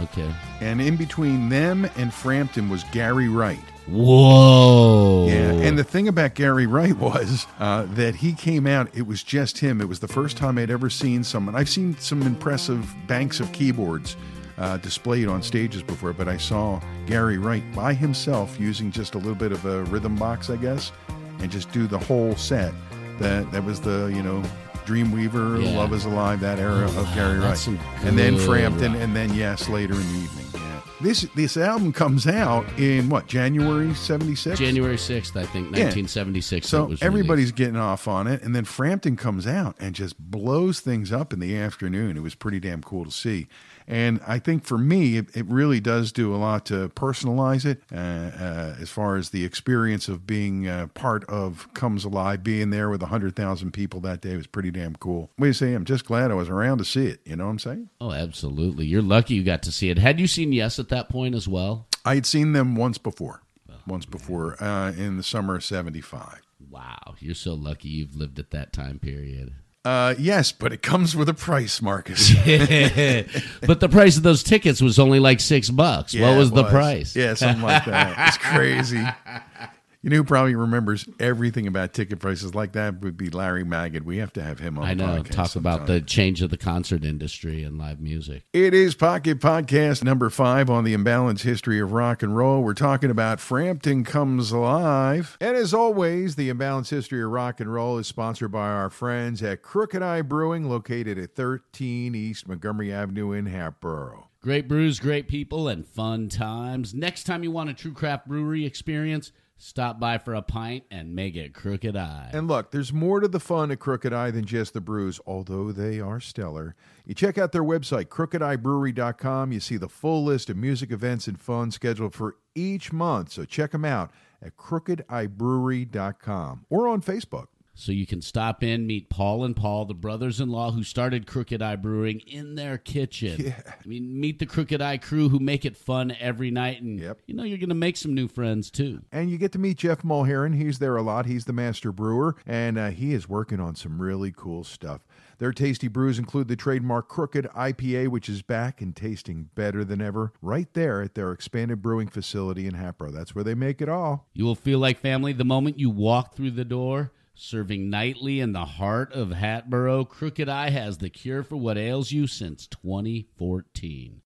Okay. 0.00 0.30
and 0.60 0.80
in 0.80 0.96
between 0.96 1.48
them 1.48 1.88
and 1.96 2.12
Frampton 2.12 2.68
was 2.68 2.84
Gary 2.92 3.28
Wright. 3.28 3.58
Whoa. 3.88 5.26
Yeah, 5.28 5.52
and 5.66 5.78
the 5.78 5.84
thing 5.84 6.06
about 6.06 6.34
Gary 6.34 6.66
Wright 6.66 6.96
was 6.96 7.46
uh, 7.58 7.86
that 7.94 8.14
he 8.16 8.32
came 8.32 8.66
out. 8.66 8.88
It 8.94 9.06
was 9.06 9.22
just 9.22 9.58
him. 9.58 9.80
It 9.80 9.88
was 9.88 10.00
the 10.00 10.08
first 10.08 10.36
time 10.36 10.58
I'd 10.58 10.70
ever 10.70 10.88
seen 10.90 11.24
someone. 11.24 11.56
I've 11.56 11.68
seen 11.68 11.96
some 11.98 12.22
impressive 12.22 12.94
banks 13.06 13.40
of 13.40 13.50
keyboards 13.52 14.16
uh, 14.58 14.76
displayed 14.78 15.28
on 15.28 15.42
stages 15.42 15.82
before, 15.82 16.12
but 16.12 16.28
I 16.28 16.36
saw 16.36 16.80
Gary 17.06 17.38
Wright 17.38 17.62
by 17.74 17.94
himself 17.94 18.58
using 18.60 18.90
just 18.90 19.14
a 19.14 19.18
little 19.18 19.34
bit 19.34 19.52
of 19.52 19.64
a 19.64 19.84
rhythm 19.84 20.16
box, 20.16 20.50
I 20.50 20.56
guess, 20.56 20.92
and 21.40 21.50
just 21.50 21.70
do 21.72 21.86
the 21.86 21.98
whole 21.98 22.34
set. 22.36 22.72
That 23.18 23.50
that 23.52 23.64
was 23.64 23.80
the 23.80 24.12
you 24.14 24.22
know. 24.22 24.42
Dreamweaver, 24.86 25.62
Yeah. 25.64 25.78
Love 25.78 25.92
Is 25.92 26.04
Alive, 26.06 26.40
that 26.40 26.58
era 26.58 26.90
Oh, 26.90 27.00
of 27.02 27.14
Gary 27.14 27.38
Wright, 27.38 27.66
and 28.04 28.18
then 28.18 28.36
Frampton, 28.36 28.94
rock. 28.94 29.00
and 29.02 29.14
then 29.14 29.32
Yes 29.32 29.68
later 29.68 29.94
in 29.94 30.00
the 30.00 30.18
evening. 30.18 30.46
Yeah. 30.54 30.80
This 31.00 31.22
this 31.36 31.56
album 31.56 31.92
comes 31.92 32.26
out 32.26 32.66
in 32.80 33.08
what 33.08 33.28
January 33.28 33.94
'76. 33.94 34.58
January 34.58 34.96
6th, 34.96 35.36
I 35.36 35.44
think, 35.46 35.70
1976. 35.70 36.66
it 36.66 36.68
So 36.68 36.96
everybody's 37.00 37.44
released. 37.44 37.54
getting 37.54 37.76
off 37.76 38.08
on 38.08 38.26
it, 38.26 38.42
and 38.42 38.56
then 38.56 38.64
Frampton 38.64 39.14
comes 39.14 39.46
out 39.46 39.76
and 39.78 39.94
just 39.94 40.18
blows 40.18 40.80
things 40.80 41.12
up 41.12 41.32
in 41.32 41.38
the 41.38 41.56
afternoon. 41.56 42.16
It 42.16 42.22
was 42.24 42.34
pretty 42.34 42.58
damn 42.58 42.82
cool 42.82 43.04
to 43.04 43.10
see, 43.12 43.46
and 43.86 44.20
I 44.26 44.38
think 44.38 44.64
for 44.64 44.78
me, 44.78 45.16
it, 45.16 45.36
it 45.36 45.46
really 45.46 45.80
does 45.80 46.12
do 46.12 46.34
a 46.34 46.36
lot 46.36 46.66
to 46.66 46.88
personalize 46.90 47.64
it 47.64 47.82
uh, 47.92 47.96
uh, 47.96 48.76
as 48.80 48.90
far 48.90 49.16
as 49.16 49.30
the 49.30 49.44
experience 49.44 50.08
of 50.08 50.26
being 50.26 50.68
uh, 50.68 50.88
part 50.88 51.24
of 51.24 51.72
Comes 51.74 52.04
Alive, 52.04 52.42
being 52.42 52.70
there 52.70 52.88
with 52.90 53.02
hundred 53.02 53.36
thousand 53.36 53.72
people 53.72 54.00
that 54.00 54.20
day 54.20 54.36
was 54.36 54.46
pretty 54.46 54.70
damn 54.70 54.96
cool. 54.96 55.30
What 55.36 55.44
do 55.44 55.48
you 55.48 55.52
say? 55.52 55.74
I'm 55.74 55.84
just 55.84 56.06
glad 56.06 56.30
I 56.30 56.34
was 56.34 56.48
around 56.48 56.78
to 56.78 56.84
see 56.84 57.06
it. 57.06 57.20
You 57.24 57.36
know 57.36 57.44
what 57.44 57.50
I'm 57.50 57.58
saying? 57.58 57.88
Oh, 58.00 58.12
absolutely. 58.12 58.86
You're 58.86 59.02
lucky 59.02 59.34
you 59.34 59.42
got 59.42 59.62
to 59.64 59.72
see 59.72 59.90
it. 59.90 59.98
Had 59.98 60.20
you 60.20 60.26
seen 60.26 60.52
Yes 60.52 60.78
at 60.78 60.88
that 60.88 61.08
point 61.08 61.34
as 61.34 61.48
well? 61.48 61.86
I 62.04 62.14
had 62.14 62.26
seen 62.26 62.52
them 62.52 62.74
once 62.74 62.98
before, 62.98 63.42
once 63.86 64.06
before 64.06 64.62
uh, 64.62 64.92
in 64.92 65.16
the 65.16 65.22
summer 65.22 65.56
of 65.56 65.64
'75. 65.64 66.40
Wow. 66.70 67.14
You're 67.18 67.34
so 67.34 67.54
lucky 67.54 67.88
you've 67.88 68.16
lived 68.16 68.38
at 68.38 68.50
that 68.50 68.72
time 68.72 68.98
period. 68.98 69.54
Uh, 69.84 70.14
yes, 70.16 70.52
but 70.52 70.72
it 70.72 70.80
comes 70.80 71.16
with 71.16 71.28
a 71.28 71.34
price, 71.34 71.82
Marcus. 71.82 72.32
but 73.66 73.80
the 73.80 73.88
price 73.90 74.16
of 74.16 74.22
those 74.22 74.44
tickets 74.44 74.80
was 74.80 74.98
only 74.98 75.18
like 75.18 75.40
six 75.40 75.70
bucks. 75.70 76.14
Yeah, 76.14 76.28
what 76.28 76.38
was 76.38 76.50
it 76.50 76.54
the 76.54 76.64
price? 76.64 77.16
Yeah, 77.16 77.34
something 77.34 77.62
like 77.62 77.84
that. 77.86 78.28
It's 78.28 78.38
crazy. 78.38 79.04
You 80.02 80.10
know 80.10 80.16
who 80.16 80.24
probably 80.24 80.56
remembers 80.56 81.08
everything 81.20 81.68
about 81.68 81.92
ticket 81.92 82.18
prices 82.18 82.56
like 82.56 82.72
that 82.72 83.00
would 83.02 83.16
be 83.16 83.30
Larry 83.30 83.62
Magid. 83.62 84.02
We 84.02 84.16
have 84.16 84.32
to 84.32 84.42
have 84.42 84.58
him 84.58 84.76
on 84.76 84.84
I 84.84 84.94
know. 84.94 85.22
Talk 85.22 85.54
about 85.54 85.86
the 85.86 86.00
change 86.00 86.42
of 86.42 86.50
the 86.50 86.56
concert 86.56 87.04
industry 87.04 87.62
and 87.62 87.78
live 87.78 88.00
music. 88.00 88.42
It 88.52 88.74
is 88.74 88.96
Pocket 88.96 89.38
Podcast 89.38 90.02
number 90.02 90.28
five 90.28 90.68
on 90.68 90.82
the 90.82 90.92
imbalanced 90.92 91.42
history 91.42 91.78
of 91.78 91.92
rock 91.92 92.24
and 92.24 92.36
roll. 92.36 92.64
We're 92.64 92.74
talking 92.74 93.12
about 93.12 93.38
Frampton 93.38 94.02
Comes 94.02 94.50
Alive. 94.50 95.38
And 95.40 95.56
as 95.56 95.72
always, 95.72 96.34
the 96.34 96.50
imbalanced 96.50 96.90
history 96.90 97.22
of 97.22 97.30
rock 97.30 97.60
and 97.60 97.72
roll 97.72 97.96
is 97.98 98.08
sponsored 98.08 98.50
by 98.50 98.70
our 98.70 98.90
friends 98.90 99.40
at 99.40 99.62
Crooked 99.62 100.02
Eye 100.02 100.22
Brewing, 100.22 100.68
located 100.68 101.16
at 101.16 101.36
13 101.36 102.16
East 102.16 102.48
Montgomery 102.48 102.92
Avenue 102.92 103.30
in 103.30 103.46
Hatboro. 103.46 104.30
Great 104.42 104.66
brews, 104.66 104.98
great 104.98 105.28
people, 105.28 105.68
and 105.68 105.86
fun 105.86 106.28
times. 106.28 106.92
Next 106.92 107.22
time 107.22 107.44
you 107.44 107.52
want 107.52 107.70
a 107.70 107.74
true 107.74 107.92
craft 107.92 108.26
brewery 108.26 108.66
experience, 108.66 109.30
stop 109.62 109.98
by 110.00 110.18
for 110.18 110.34
a 110.34 110.42
pint 110.42 110.82
and 110.90 111.14
make 111.14 111.36
it 111.36 111.54
Crooked 111.54 111.96
Eye. 111.96 112.30
And 112.32 112.48
look, 112.48 112.72
there's 112.72 112.92
more 112.92 113.20
to 113.20 113.28
the 113.28 113.38
fun 113.38 113.70
at 113.70 113.78
Crooked 113.78 114.12
Eye 114.12 114.32
than 114.32 114.44
just 114.44 114.74
the 114.74 114.80
brews, 114.80 115.20
although 115.24 115.70
they 115.70 116.00
are 116.00 116.18
stellar. 116.18 116.74
You 117.06 117.14
check 117.14 117.38
out 117.38 117.52
their 117.52 117.62
website, 117.62 118.06
crookedeyebrewery.com. 118.06 119.52
You 119.52 119.60
see 119.60 119.76
the 119.76 119.88
full 119.88 120.24
list 120.24 120.50
of 120.50 120.56
music 120.56 120.90
events 120.90 121.28
and 121.28 121.40
fun 121.40 121.70
scheduled 121.70 122.14
for 122.14 122.34
each 122.56 122.92
month. 122.92 123.30
So 123.30 123.44
check 123.44 123.70
them 123.70 123.84
out 123.84 124.10
at 124.42 124.56
crookedeyebrewery.com 124.56 126.66
or 126.68 126.88
on 126.88 127.00
Facebook. 127.00 127.46
So 127.82 127.90
you 127.90 128.06
can 128.06 128.22
stop 128.22 128.62
in, 128.62 128.86
meet 128.86 129.08
Paul 129.08 129.42
and 129.42 129.56
Paul, 129.56 129.86
the 129.86 129.94
brothers-in-law 129.94 130.70
who 130.70 130.84
started 130.84 131.26
Crooked 131.26 131.60
Eye 131.60 131.74
Brewing 131.74 132.20
in 132.28 132.54
their 132.54 132.78
kitchen. 132.78 133.40
Yeah. 133.42 133.60
I 133.66 133.88
mean, 133.88 134.20
meet 134.20 134.38
the 134.38 134.46
Crooked 134.46 134.80
Eye 134.80 134.98
crew 134.98 135.28
who 135.28 135.40
make 135.40 135.64
it 135.64 135.76
fun 135.76 136.14
every 136.20 136.52
night, 136.52 136.80
and 136.80 137.00
Yep. 137.00 137.18
you 137.26 137.34
know 137.34 137.42
you're 137.42 137.58
going 137.58 137.70
to 137.70 137.74
make 137.74 137.96
some 137.96 138.14
new 138.14 138.28
friends 138.28 138.70
too. 138.70 139.02
And 139.10 139.30
you 139.32 139.36
get 139.36 139.50
to 139.52 139.58
meet 139.58 139.78
Jeff 139.78 140.02
Mulheron. 140.02 140.54
He's 140.56 140.78
there 140.78 140.94
a 140.96 141.02
lot. 141.02 141.26
He's 141.26 141.44
the 141.44 141.52
master 141.52 141.90
brewer, 141.90 142.36
and 142.46 142.78
uh, 142.78 142.90
he 142.90 143.14
is 143.14 143.28
working 143.28 143.58
on 143.58 143.74
some 143.74 144.00
really 144.00 144.30
cool 144.30 144.62
stuff. 144.62 145.00
Their 145.38 145.52
tasty 145.52 145.88
brews 145.88 146.20
include 146.20 146.46
the 146.46 146.54
trademark 146.54 147.08
Crooked 147.08 147.46
IPA, 147.46 148.08
which 148.08 148.28
is 148.28 148.42
back 148.42 148.80
and 148.80 148.94
tasting 148.94 149.48
better 149.56 149.84
than 149.84 150.00
ever, 150.00 150.32
right 150.40 150.72
there 150.72 151.02
at 151.02 151.16
their 151.16 151.32
expanded 151.32 151.82
brewing 151.82 152.06
facility 152.06 152.68
in 152.68 152.74
Hatboro. 152.74 153.10
That's 153.10 153.34
where 153.34 153.42
they 153.42 153.56
make 153.56 153.82
it 153.82 153.88
all. 153.88 154.28
You 154.34 154.44
will 154.44 154.54
feel 154.54 154.78
like 154.78 154.98
family 155.00 155.32
the 155.32 155.44
moment 155.44 155.80
you 155.80 155.90
walk 155.90 156.36
through 156.36 156.52
the 156.52 156.64
door. 156.64 157.10
Serving 157.34 157.88
nightly 157.88 158.40
in 158.40 158.52
the 158.52 158.66
heart 158.66 159.12
of 159.14 159.30
Hatboro, 159.30 160.04
Crooked 160.04 160.50
Eye 160.50 160.68
has 160.68 160.98
the 160.98 161.08
cure 161.08 161.42
for 161.42 161.56
what 161.56 161.78
ails 161.78 162.12
you 162.12 162.26
since 162.26 162.66
2014. 162.66 164.20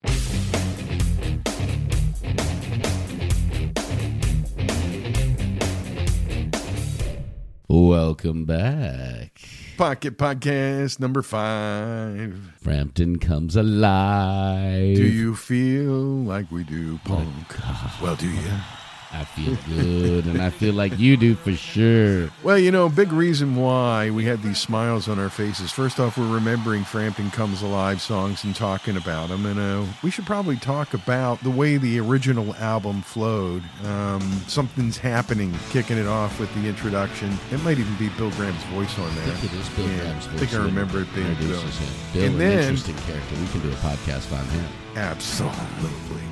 Welcome 7.68 8.44
back. 8.44 9.40
Pocket 9.76 10.16
Podcast 10.16 11.00
number 11.00 11.22
five. 11.22 12.54
Frampton 12.62 13.18
comes 13.18 13.56
alive. 13.56 14.96
Do 14.96 15.04
you 15.06 15.34
feel 15.34 15.92
like 15.92 16.50
we 16.50 16.64
do, 16.64 16.98
punk? 17.04 17.28
Ah. 17.58 17.98
Well, 18.02 18.16
do 18.16 18.28
you? 18.28 18.52
I 19.12 19.24
feel 19.24 19.56
good, 19.68 20.26
and 20.26 20.42
I 20.42 20.50
feel 20.50 20.74
like 20.74 20.98
you 20.98 21.16
do 21.16 21.34
for 21.36 21.52
sure. 21.54 22.28
Well, 22.42 22.58
you 22.58 22.70
know, 22.70 22.88
big 22.88 23.12
reason 23.12 23.56
why 23.56 24.10
we 24.10 24.24
had 24.24 24.42
these 24.42 24.58
smiles 24.58 25.08
on 25.08 25.18
our 25.18 25.30
faces. 25.30 25.70
First 25.72 25.98
off, 26.00 26.18
we're 26.18 26.26
remembering 26.32 26.84
Frampton 26.84 27.30
Comes 27.30 27.62
Alive 27.62 28.02
songs 28.02 28.44
and 28.44 28.54
talking 28.54 28.96
about 28.96 29.28
them. 29.28 29.46
And 29.46 29.58
uh, 29.58 29.84
we 30.02 30.10
should 30.10 30.26
probably 30.26 30.56
talk 30.56 30.92
about 30.92 31.40
the 31.42 31.50
way 31.50 31.76
the 31.76 31.98
original 32.00 32.54
album 32.56 33.00
flowed. 33.02 33.62
Um, 33.84 34.20
something's 34.48 34.98
happening, 34.98 35.54
kicking 35.70 35.96
it 35.98 36.06
off 36.06 36.38
with 36.40 36.52
the 36.54 36.68
introduction. 36.68 37.32
It 37.52 37.62
might 37.62 37.78
even 37.78 37.94
be 37.96 38.08
Bill 38.10 38.30
Graham's 38.32 38.62
voice 38.64 38.98
on 38.98 39.10
I 39.10 39.14
there. 39.14 39.34
think 39.36 39.52
it 39.52 39.56
is 39.60 39.68
Bill 39.70 39.88
Yeah, 39.88 39.96
Graham's 39.98 40.26
I 40.26 40.30
voice 40.30 40.40
think 40.40 40.54
I 40.54 40.64
remember 40.64 41.00
it 41.02 41.14
being 41.14 41.34
Bill. 41.36 41.48
Bill, 42.12 42.24
And 42.24 42.32
an 42.34 42.38
then- 42.38 42.58
interesting 42.60 42.96
character. 42.96 43.34
We 43.40 43.46
can 43.48 43.60
do 43.60 43.68
a 43.70 43.76
podcast 43.76 44.32
on 44.36 44.44
him. 44.46 44.64
Absolutely. 44.96 46.22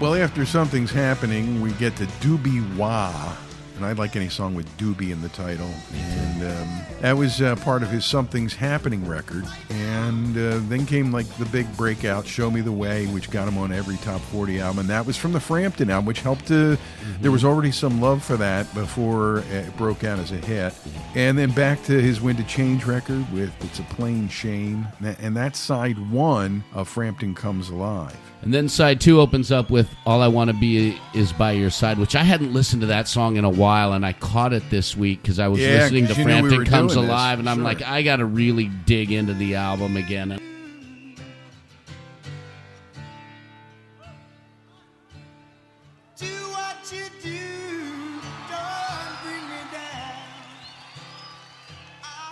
Well, 0.00 0.14
after 0.14 0.46
something's 0.46 0.90
happening, 0.90 1.60
we 1.60 1.72
get 1.72 1.96
to 1.96 2.06
Doobie 2.06 2.76
Wah. 2.76 3.36
And 3.80 3.88
I 3.88 3.92
like 3.92 4.14
any 4.14 4.28
song 4.28 4.54
with 4.54 4.68
Doobie 4.76 5.10
in 5.10 5.22
the 5.22 5.30
title. 5.30 5.70
And 5.94 6.42
um, 6.42 6.80
that 7.00 7.16
was 7.16 7.40
uh, 7.40 7.56
part 7.56 7.82
of 7.82 7.88
his 7.88 8.04
Something's 8.04 8.52
Happening 8.52 9.08
record. 9.08 9.46
And 9.70 10.36
uh, 10.36 10.60
then 10.68 10.84
came 10.84 11.10
like 11.10 11.26
the 11.38 11.46
big 11.46 11.66
breakout, 11.78 12.26
Show 12.26 12.50
Me 12.50 12.60
the 12.60 12.72
Way, 12.72 13.06
which 13.06 13.30
got 13.30 13.48
him 13.48 13.56
on 13.56 13.72
every 13.72 13.96
top 13.96 14.20
40 14.20 14.60
album. 14.60 14.80
And 14.80 14.88
that 14.90 15.06
was 15.06 15.16
from 15.16 15.32
the 15.32 15.40
Frampton 15.40 15.88
album, 15.88 16.04
which 16.04 16.20
helped 16.20 16.46
to. 16.48 16.76
There 17.22 17.30
was 17.30 17.42
already 17.42 17.72
some 17.72 18.02
love 18.02 18.22
for 18.22 18.36
that 18.36 18.72
before 18.74 19.44
it 19.50 19.74
broke 19.78 20.04
out 20.04 20.18
as 20.18 20.30
a 20.30 20.36
hit. 20.36 20.74
And 21.14 21.38
then 21.38 21.50
back 21.52 21.82
to 21.84 22.02
his 22.02 22.20
Wind 22.20 22.38
of 22.38 22.46
Change 22.46 22.84
record 22.84 23.32
with 23.32 23.50
It's 23.64 23.78
a 23.78 23.84
Plain 23.84 24.28
Shame. 24.28 24.88
And 25.00 25.34
that's 25.34 25.58
side 25.58 26.10
one 26.10 26.64
of 26.74 26.86
Frampton 26.86 27.34
Comes 27.34 27.70
Alive. 27.70 28.14
And 28.42 28.54
then 28.54 28.68
side 28.68 29.00
two 29.00 29.20
opens 29.20 29.52
up 29.52 29.70
with 29.70 29.88
All 30.06 30.22
I 30.22 30.28
Want 30.28 30.48
to 30.50 30.56
Be 30.56 30.98
Is 31.14 31.32
By 31.32 31.52
Your 31.52 31.70
Side, 31.70 31.98
which 31.98 32.16
I 32.16 32.22
hadn't 32.22 32.54
listened 32.54 32.80
to 32.80 32.86
that 32.86 33.06
song 33.06 33.36
in 33.36 33.44
a 33.44 33.50
while, 33.50 33.69
and 33.92 34.04
I 34.04 34.12
caught 34.12 34.52
it 34.52 34.68
this 34.70 34.96
week 34.96 35.22
because 35.22 35.38
I 35.38 35.48
was 35.48 35.60
Yeah, 35.60 35.68
listening 35.74 36.06
to 36.08 36.14
knew 36.42 36.58
we 36.58 36.64
Comes 36.66 36.94
doing 36.94 37.06
this. 37.06 37.10
Alive, 37.14 37.38
and 37.38 37.48
I'm 37.48 37.58
Sure. 37.58 37.64
like, 37.64 37.82
I 37.82 38.02
got 38.02 38.16
to 38.16 38.24
really 38.24 38.70
dig 38.86 39.12
into 39.12 39.32
the 39.34 39.54
album 39.54 39.96
again. 39.96 40.40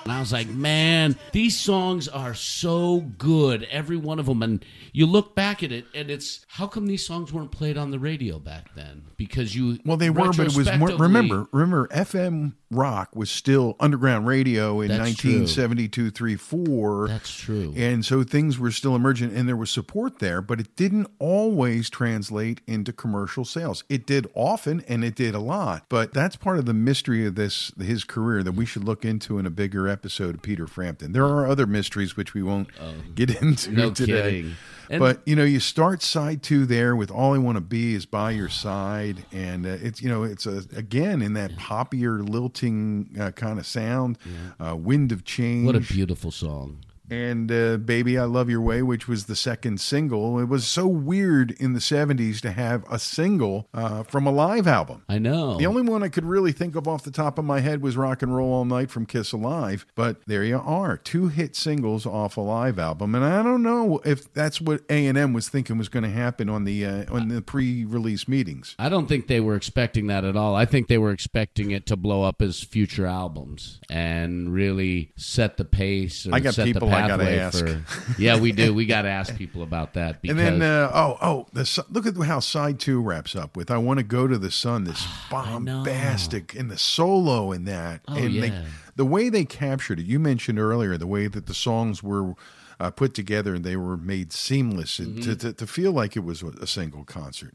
And 0.08 0.16
I 0.16 0.20
was 0.20 0.32
like, 0.32 0.48
man, 0.48 1.16
these 1.32 1.54
songs 1.54 2.08
are 2.08 2.32
so 2.32 3.00
good, 3.18 3.64
every 3.64 3.98
one 3.98 4.18
of 4.18 4.24
them. 4.24 4.42
And 4.42 4.64
you 4.90 5.04
look 5.04 5.34
back 5.34 5.62
at 5.62 5.70
it, 5.70 5.84
and 5.94 6.10
it's 6.10 6.46
how 6.48 6.66
come 6.66 6.86
these 6.86 7.06
songs 7.06 7.30
weren't 7.30 7.50
played 7.50 7.76
on 7.76 7.90
the 7.90 7.98
radio 7.98 8.38
back 8.38 8.74
then? 8.74 9.04
Because 9.18 9.54
you 9.54 9.78
Well, 9.84 9.98
they 9.98 10.08
were, 10.08 10.32
but 10.32 10.46
it 10.46 10.56
was 10.56 10.72
more. 10.78 10.88
Remember, 10.96 11.46
remember, 11.52 11.88
FM 11.88 12.54
rock 12.70 13.14
was 13.14 13.30
still 13.30 13.76
underground 13.80 14.26
radio 14.26 14.80
in 14.80 14.88
That's 14.88 15.00
1972, 15.00 16.10
3, 16.10 16.37
4. 16.37 17.08
That's 17.08 17.34
true. 17.34 17.72
And 17.76 18.04
so 18.04 18.22
things 18.22 18.58
were 18.58 18.70
still 18.70 18.94
emergent 18.94 19.32
and 19.32 19.48
there 19.48 19.56
was 19.56 19.70
support 19.70 20.18
there, 20.18 20.42
but 20.42 20.60
it 20.60 20.76
didn't 20.76 21.08
always 21.18 21.88
translate 21.88 22.60
into 22.66 22.92
commercial 22.92 23.44
sales. 23.44 23.84
It 23.88 24.06
did 24.06 24.28
often 24.34 24.82
and 24.88 25.04
it 25.04 25.14
did 25.14 25.34
a 25.34 25.40
lot. 25.40 25.87
But 25.88 26.12
that's 26.12 26.37
part 26.37 26.58
of 26.58 26.66
the 26.66 26.75
mystery 26.75 27.26
of 27.26 27.34
this 27.34 27.72
his 27.78 28.04
career 28.04 28.42
that 28.42 28.52
we 28.52 28.66
should 28.66 28.84
look 28.84 29.04
into 29.04 29.38
in 29.38 29.46
a 29.46 29.50
bigger 29.50 29.88
episode 29.88 30.34
of 30.37 30.42
Peter 30.42 30.66
Frampton. 30.66 31.12
There 31.12 31.25
are 31.25 31.46
other 31.46 31.66
mysteries 31.66 32.16
which 32.16 32.34
we 32.34 32.42
won't 32.42 32.68
oh. 32.80 32.94
get 33.14 33.30
into 33.42 33.72
no 33.72 33.90
today. 33.90 34.42
kidding. 34.42 34.56
And- 34.90 35.00
but 35.00 35.21
you 35.26 35.37
know, 35.37 35.45
you 35.45 35.61
start 35.61 36.02
side 36.02 36.42
two 36.42 36.64
there 36.66 36.97
with 36.97 37.11
"All 37.11 37.35
I 37.35 37.38
Want 37.38 37.57
to 37.57 37.61
Be 37.61 37.95
Is 37.95 38.07
by 38.07 38.30
Your 38.30 38.49
Side," 38.49 39.25
and 39.33 39.66
uh, 39.66 39.71
it's 39.83 40.00
you 40.02 40.09
know, 40.09 40.23
it's 40.23 40.47
a, 40.47 40.62
again 40.76 41.21
in 41.23 41.35
that 41.35 41.52
poppier, 41.57 42.26
lilting 42.26 43.16
uh, 43.21 43.30
kind 43.33 43.59
of 43.59 43.66
sound. 43.66 44.18
Uh, 44.59 44.75
"Wind 44.76 45.12
of 45.12 45.25
Change." 45.25 45.66
What 45.66 45.76
a 45.76 45.80
beautiful 45.80 46.30
song. 46.30 46.78
And 47.10 47.50
uh, 47.50 47.76
"Baby 47.78 48.18
I 48.18 48.24
Love 48.24 48.50
Your 48.50 48.60
Way," 48.60 48.82
which 48.82 49.08
was 49.08 49.24
the 49.24 49.36
second 49.36 49.80
single. 49.80 50.38
It 50.38 50.46
was 50.46 50.66
so 50.66 50.86
weird 50.86 51.52
in 51.52 51.72
the 51.72 51.80
'70s 51.80 52.40
to 52.40 52.52
have 52.52 52.84
a 52.90 52.98
single 52.98 53.68
uh, 53.72 54.02
from 54.04 54.26
a 54.26 54.30
live 54.30 54.66
album. 54.66 55.04
I 55.08 55.18
know. 55.18 55.56
The 55.56 55.66
only 55.66 55.82
one 55.82 56.02
I 56.02 56.08
could 56.08 56.24
really 56.24 56.52
think 56.52 56.76
of 56.76 56.86
off 56.86 57.02
the 57.04 57.10
top 57.10 57.38
of 57.38 57.44
my 57.44 57.60
head 57.60 57.82
was 57.82 57.96
Rock 57.96 58.22
and 58.22 58.34
Roll 58.34 58.52
All 58.52 58.64
Night 58.64 58.90
from 58.90 59.06
Kiss 59.06 59.32
Alive. 59.32 59.86
But 59.94 60.18
there 60.26 60.44
you 60.44 60.58
are, 60.58 60.96
two 60.96 61.28
hit 61.28 61.56
singles 61.56 62.06
off 62.06 62.36
a 62.36 62.40
live 62.40 62.78
album. 62.78 63.14
And 63.14 63.24
I 63.24 63.42
don't 63.42 63.62
know 63.62 64.00
if 64.04 64.32
that's 64.32 64.60
what 64.60 64.82
A&M 64.88 65.32
was 65.32 65.48
thinking 65.48 65.78
was 65.78 65.88
going 65.88 66.04
to 66.04 66.10
happen 66.10 66.48
on 66.48 66.64
the 66.64 66.84
uh, 66.84 67.04
on 67.14 67.28
the 67.28 67.42
pre-release 67.42 68.28
meetings. 68.28 68.74
I 68.78 68.88
don't 68.88 69.06
think 69.06 69.26
they 69.26 69.40
were 69.40 69.54
expecting 69.54 70.08
that 70.08 70.24
at 70.24 70.36
all. 70.36 70.54
I 70.54 70.64
think 70.64 70.88
they 70.88 70.98
were 70.98 71.12
expecting 71.12 71.70
it 71.70 71.86
to 71.86 71.96
blow 71.96 72.22
up 72.22 72.42
as 72.42 72.62
future 72.62 73.06
albums 73.06 73.80
and 73.88 74.52
really 74.52 75.12
set 75.16 75.56
the 75.56 75.64
pace. 75.64 76.26
Or 76.26 76.34
I 76.34 76.40
got 76.40 76.54
set 76.54 76.66
people 76.66 76.88
the 76.88 76.94
I 76.94 76.98
gotta 76.98 76.98
pathway 77.07 77.38
ask. 77.38 77.67
For, 77.67 77.83
yeah, 78.21 78.38
we 78.38 78.52
do. 78.52 78.75
We 78.75 78.87
got 78.87 79.02
to 79.02 79.09
ask 79.09 79.37
people 79.37 79.62
about 79.62 79.95
that 79.95 80.21
because 80.23 80.38
And 80.43 80.61
then, 80.61 80.62
uh, 80.62 80.90
oh, 80.93 81.19
oh, 81.21 81.47
the, 81.52 81.85
look 81.90 82.07
at 82.07 82.17
how 82.17 82.40
side 82.40 82.81
two 82.81 83.00
wraps 83.00 83.37
up 83.37 83.57
with 83.57 83.71
"I 83.71 83.78
Want 83.78 83.99
to 83.99 84.05
Go 84.05 84.26
to 84.26 84.38
the 84.38 84.50
Sun." 84.50 84.85
This 84.85 85.07
bombastic 85.31 86.55
and 86.55 86.71
the 86.71 86.78
solo 86.78 87.52
in 87.52 87.64
that, 87.64 88.00
Oh, 88.09 88.17
and 88.17 88.43
they, 88.43 88.52
the 88.97 89.05
way 89.05 89.28
they 89.28 89.45
captured 89.45 90.00
it. 90.00 90.07
You 90.07 90.19
mentioned 90.19 90.59
earlier 90.59 90.97
the 90.97 91.07
way 91.07 91.26
that 91.28 91.47
the 91.47 91.55
songs 91.55 92.02
were 92.02 92.35
uh, 92.81 92.90
put 92.90 93.14
together 93.14 93.55
and 93.55 93.64
they 93.64 93.76
were 93.76 93.97
made 93.97 94.33
seamless 94.33 94.99
Mm-hmm. 94.99 95.21
to, 95.23 95.37
to, 95.37 95.52
to 95.52 95.67
feel 95.67 95.93
like 95.93 96.17
it 96.17 96.25
was 96.25 96.43
a 96.43 96.67
single 96.67 97.05
concert. 97.05 97.55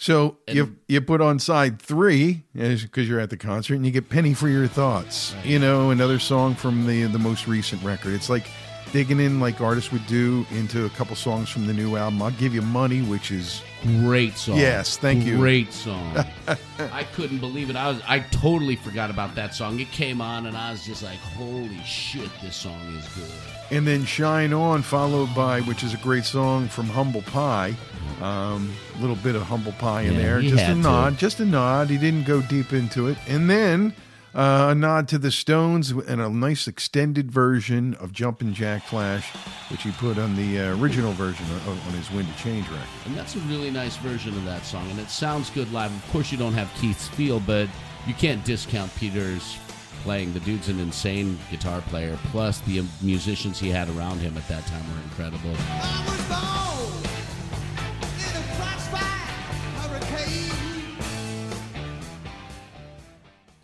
So 0.00 0.36
you 0.46 0.76
you 0.86 1.00
put 1.00 1.20
on 1.20 1.40
side 1.40 1.82
three 1.82 2.44
because 2.54 3.08
you're 3.08 3.18
at 3.18 3.30
the 3.30 3.36
concert 3.36 3.74
and 3.74 3.84
you 3.84 3.90
get 3.90 4.08
"Penny 4.08 4.32
for 4.32 4.48
Your 4.48 4.68
Thoughts." 4.68 5.34
You 5.42 5.58
know, 5.58 5.90
another 5.90 6.20
song 6.20 6.54
from 6.54 6.86
the 6.86 7.04
the 7.04 7.18
most 7.18 7.48
recent 7.48 7.82
record. 7.82 8.14
It's 8.14 8.30
like 8.30 8.48
digging 8.92 9.20
in 9.20 9.40
like 9.40 9.60
artists 9.60 9.92
would 9.92 10.06
do 10.06 10.46
into 10.52 10.84
a 10.86 10.90
couple 10.90 11.14
songs 11.16 11.48
from 11.48 11.66
the 11.66 11.72
new 11.74 11.96
album. 11.96 12.20
I'll 12.22 12.30
give 12.32 12.54
you 12.54 12.62
money, 12.62 13.00
which 13.02 13.30
is 13.30 13.62
great 13.82 14.36
song. 14.36 14.56
Yes, 14.56 14.96
thank 14.96 15.24
you. 15.24 15.36
Great 15.36 15.72
song. 15.72 16.24
I 16.92 17.04
couldn't 17.14 17.38
believe 17.38 17.70
it. 17.70 17.76
I 17.76 17.88
was 17.88 18.00
I 18.06 18.20
totally 18.20 18.76
forgot 18.76 19.10
about 19.10 19.34
that 19.36 19.54
song. 19.54 19.78
It 19.80 19.90
came 19.92 20.20
on 20.20 20.46
and 20.46 20.56
I 20.56 20.70
was 20.72 20.84
just 20.84 21.02
like, 21.02 21.18
"Holy 21.18 21.80
shit, 21.84 22.30
this 22.42 22.56
song 22.56 22.80
is 22.96 23.06
good." 23.14 23.30
and 23.70 23.86
then 23.86 24.04
"Shine 24.04 24.52
On," 24.52 24.80
followed 24.82 25.34
by 25.34 25.60
which 25.62 25.82
is 25.82 25.92
a 25.94 25.98
great 25.98 26.24
song 26.24 26.68
from 26.68 26.86
Humble 26.86 27.22
Pie. 27.22 27.74
Um, 28.22 28.72
a 28.96 29.00
little 29.00 29.16
bit 29.16 29.34
of 29.36 29.42
Humble 29.42 29.72
Pie 29.72 30.02
in 30.02 30.14
Yeah, 30.14 30.18
there, 30.20 30.40
just 30.42 30.54
a 30.54 30.60
had 30.60 30.74
to. 30.76 30.80
nod, 30.82 31.18
just 31.18 31.38
a 31.40 31.44
nod. 31.44 31.88
He 31.90 31.98
didn't 31.98 32.24
go 32.24 32.40
deep 32.42 32.72
into 32.72 33.06
it, 33.08 33.18
and 33.28 33.48
then. 33.48 33.92
Uh, 34.34 34.68
a 34.70 34.74
nod 34.74 35.08
to 35.08 35.18
the 35.18 35.30
Stones 35.30 35.90
and 35.90 36.20
a 36.20 36.28
nice 36.28 36.68
extended 36.68 37.30
version 37.30 37.94
of 37.94 38.12
Jumpin' 38.12 38.54
Jack 38.54 38.84
Flash, 38.84 39.30
which 39.70 39.82
he 39.82 39.90
put 39.92 40.18
on 40.18 40.36
the 40.36 40.60
uh, 40.60 40.76
original 40.76 41.12
version 41.12 41.46
of, 41.46 41.68
on 41.68 41.92
his 41.94 42.10
Wind 42.10 42.28
of 42.28 42.36
Change 42.36 42.68
record. 42.68 42.86
And 43.06 43.16
that's 43.16 43.36
a 43.36 43.40
really 43.40 43.70
nice 43.70 43.96
version 43.96 44.34
of 44.34 44.44
that 44.44 44.64
song, 44.64 44.88
and 44.90 45.00
it 45.00 45.08
sounds 45.08 45.50
good 45.50 45.72
live. 45.72 45.94
Of 45.94 46.10
course, 46.12 46.30
you 46.30 46.38
don't 46.38 46.52
have 46.52 46.72
Keith's 46.80 47.08
feel, 47.08 47.40
but 47.40 47.68
you 48.06 48.14
can't 48.14 48.44
discount 48.44 48.94
Peter's 48.96 49.58
playing. 50.02 50.32
The 50.32 50.40
dude's 50.40 50.68
an 50.68 50.78
insane 50.78 51.38
guitar 51.50 51.80
player. 51.82 52.18
Plus, 52.26 52.60
the 52.60 52.84
musicians 53.02 53.58
he 53.58 53.70
had 53.70 53.88
around 53.90 54.18
him 54.18 54.36
at 54.36 54.46
that 54.48 54.66
time 54.66 54.84
were 54.94 55.02
incredible. 55.02 56.57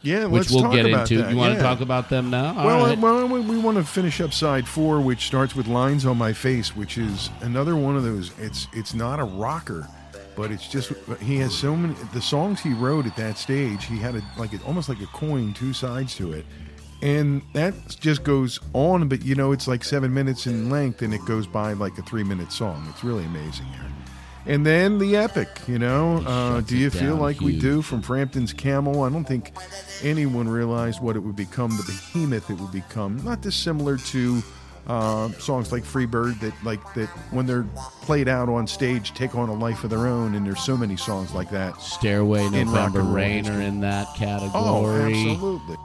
Yeah, 0.04 0.26
Which 0.26 0.32
let's 0.42 0.50
we'll 0.52 0.62
talk 0.64 0.72
get 0.74 0.86
about 0.86 1.10
into. 1.10 1.22
that. 1.22 1.30
You 1.30 1.36
want 1.36 1.52
Yeah. 1.52 1.56
to 1.58 1.62
talk 1.64 1.80
about 1.80 2.10
them 2.10 2.28
now? 2.30 2.54
All 2.56 2.66
Well, 2.66 2.86
right. 2.86 2.98
well, 2.98 3.26
we, 3.26 3.40
we 3.40 3.58
want 3.58 3.78
to 3.78 3.84
finish 3.84 4.20
up 4.20 4.32
side 4.34 4.68
four, 4.68 5.00
which 5.00 5.26
starts 5.26 5.56
with 5.56 5.66
"Lines 5.66 6.04
on 6.04 6.18
My 6.18 6.32
Face," 6.34 6.76
which 6.76 6.98
is 6.98 7.30
another 7.40 7.74
one 7.74 7.96
of 7.96 8.04
those. 8.04 8.30
It's 8.38 8.68
it's 8.74 8.92
not 8.94 9.18
a 9.18 9.24
rocker, 9.24 9.88
but 10.36 10.50
it's 10.50 10.68
just 10.68 10.92
he 11.20 11.38
has 11.38 11.54
so 11.54 11.74
many 11.74 11.94
the 12.12 12.20
songs 12.20 12.60
he 12.60 12.74
wrote 12.74 13.06
at 13.06 13.16
that 13.16 13.38
stage. 13.38 13.86
He 13.86 13.96
had 13.98 14.14
a 14.14 14.22
like 14.36 14.52
it 14.52 14.60
almost 14.66 14.88
like 14.90 15.00
a 15.00 15.06
coin, 15.06 15.54
two 15.54 15.72
sides 15.72 16.14
to 16.16 16.32
it, 16.34 16.44
and 17.00 17.40
that 17.54 17.72
just 17.98 18.24
goes 18.24 18.60
on. 18.74 19.08
But 19.08 19.24
you 19.24 19.34
know, 19.34 19.52
it's 19.52 19.66
like 19.66 19.82
seven 19.84 20.12
minutes 20.12 20.46
in 20.46 20.68
length, 20.68 21.00
and 21.00 21.14
it 21.14 21.24
goes 21.24 21.46
by 21.46 21.72
like 21.72 21.96
a 21.96 22.02
three 22.02 22.24
minute 22.24 22.52
song. 22.52 22.86
It's 22.90 23.02
really 23.02 23.24
amazing 23.24 23.66
here. 23.66 23.86
And 24.46 24.64
then 24.64 24.98
the 24.98 25.16
epic, 25.16 25.48
you 25.66 25.78
know. 25.78 26.18
Uh, 26.18 26.60
do 26.60 26.76
you 26.76 26.90
feel 26.90 27.16
like 27.16 27.40
we 27.40 27.58
do 27.58 27.80
from 27.82 28.02
Frampton's 28.02 28.52
Camel? 28.52 29.02
I 29.02 29.08
don't 29.10 29.24
think 29.24 29.52
anyone 30.02 30.48
realized 30.48 31.00
what 31.00 31.16
it 31.16 31.20
would 31.20 31.36
become, 31.36 31.70
the 31.70 31.82
behemoth 31.84 32.50
it 32.50 32.58
would 32.58 32.72
become. 32.72 33.24
Not 33.24 33.40
dissimilar 33.40 33.96
to 33.96 34.42
uh, 34.86 35.30
songs 35.32 35.72
like 35.72 35.82
Freebird 35.82 36.40
that, 36.40 36.52
like 36.62 36.80
that, 36.94 37.08
when 37.30 37.46
they're 37.46 37.66
played 38.02 38.28
out 38.28 38.50
on 38.50 38.66
stage, 38.66 39.14
take 39.14 39.34
on 39.34 39.48
a 39.48 39.54
life 39.54 39.82
of 39.82 39.90
their 39.90 40.06
own. 40.06 40.34
And 40.34 40.46
there's 40.46 40.60
so 40.60 40.76
many 40.76 40.96
songs 40.96 41.32
like 41.32 41.50
that. 41.50 41.80
Stairway, 41.80 42.48
November 42.50 43.02
Rain 43.02 43.48
are 43.48 43.62
in 43.62 43.80
that 43.80 44.08
category. 44.14 44.50
Oh, 44.54 44.86
absolutely. 44.86 45.76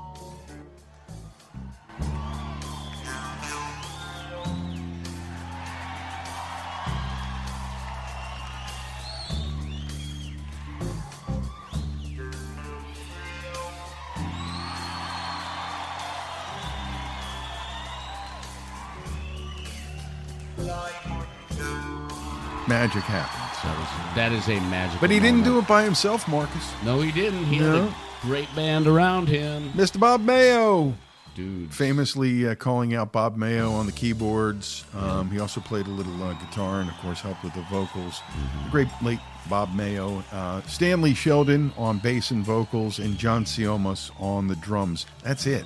Magic 22.89 23.03
happens. 23.03 23.61
That, 23.63 23.77
was, 23.77 24.15
that 24.15 24.31
is 24.31 24.47
a 24.47 24.59
magic. 24.67 24.99
But 24.99 25.11
he 25.11 25.19
didn't 25.19 25.43
do 25.43 25.59
it 25.59 25.67
by 25.67 25.83
himself, 25.83 26.27
Marcus. 26.27 26.73
No, 26.83 27.01
he 27.01 27.11
didn't. 27.11 27.45
He 27.45 27.59
No. 27.59 27.83
had 27.83 27.89
a 27.91 27.93
great 28.23 28.47
band 28.55 28.87
around 28.87 29.27
him, 29.29 29.71
Mr. 29.73 29.99
Bob 29.99 30.21
Mayo. 30.21 30.95
dude. 31.35 31.71
famously 31.71 32.47
uh, 32.47 32.55
calling 32.55 32.95
out 32.95 33.11
Bob 33.11 33.37
Mayo 33.37 33.71
on 33.73 33.85
the 33.85 33.91
keyboards. 33.91 34.85
Um, 34.97 35.29
he 35.29 35.39
also 35.39 35.61
played 35.61 35.85
a 35.85 35.91
little 35.91 36.23
uh, 36.23 36.33
guitar 36.33 36.79
and, 36.81 36.89
of 36.89 36.97
course, 36.97 37.21
helped 37.21 37.43
with 37.43 37.53
the 37.53 37.61
vocals. 37.69 38.21
The 38.63 38.71
great 38.71 38.87
late 39.03 39.19
Bob 39.51 39.75
Mayo. 39.75 40.23
Uh, 40.31 40.63
Stanley 40.63 41.13
Sheldon 41.13 41.71
on 41.77 41.99
bass 41.99 42.31
and 42.31 42.43
vocals, 42.43 42.97
and 42.97 43.19
John 43.19 43.45
Siomos 43.45 44.09
on 44.19 44.47
the 44.47 44.55
drums. 44.55 45.05
That's 45.21 45.45
it. 45.45 45.63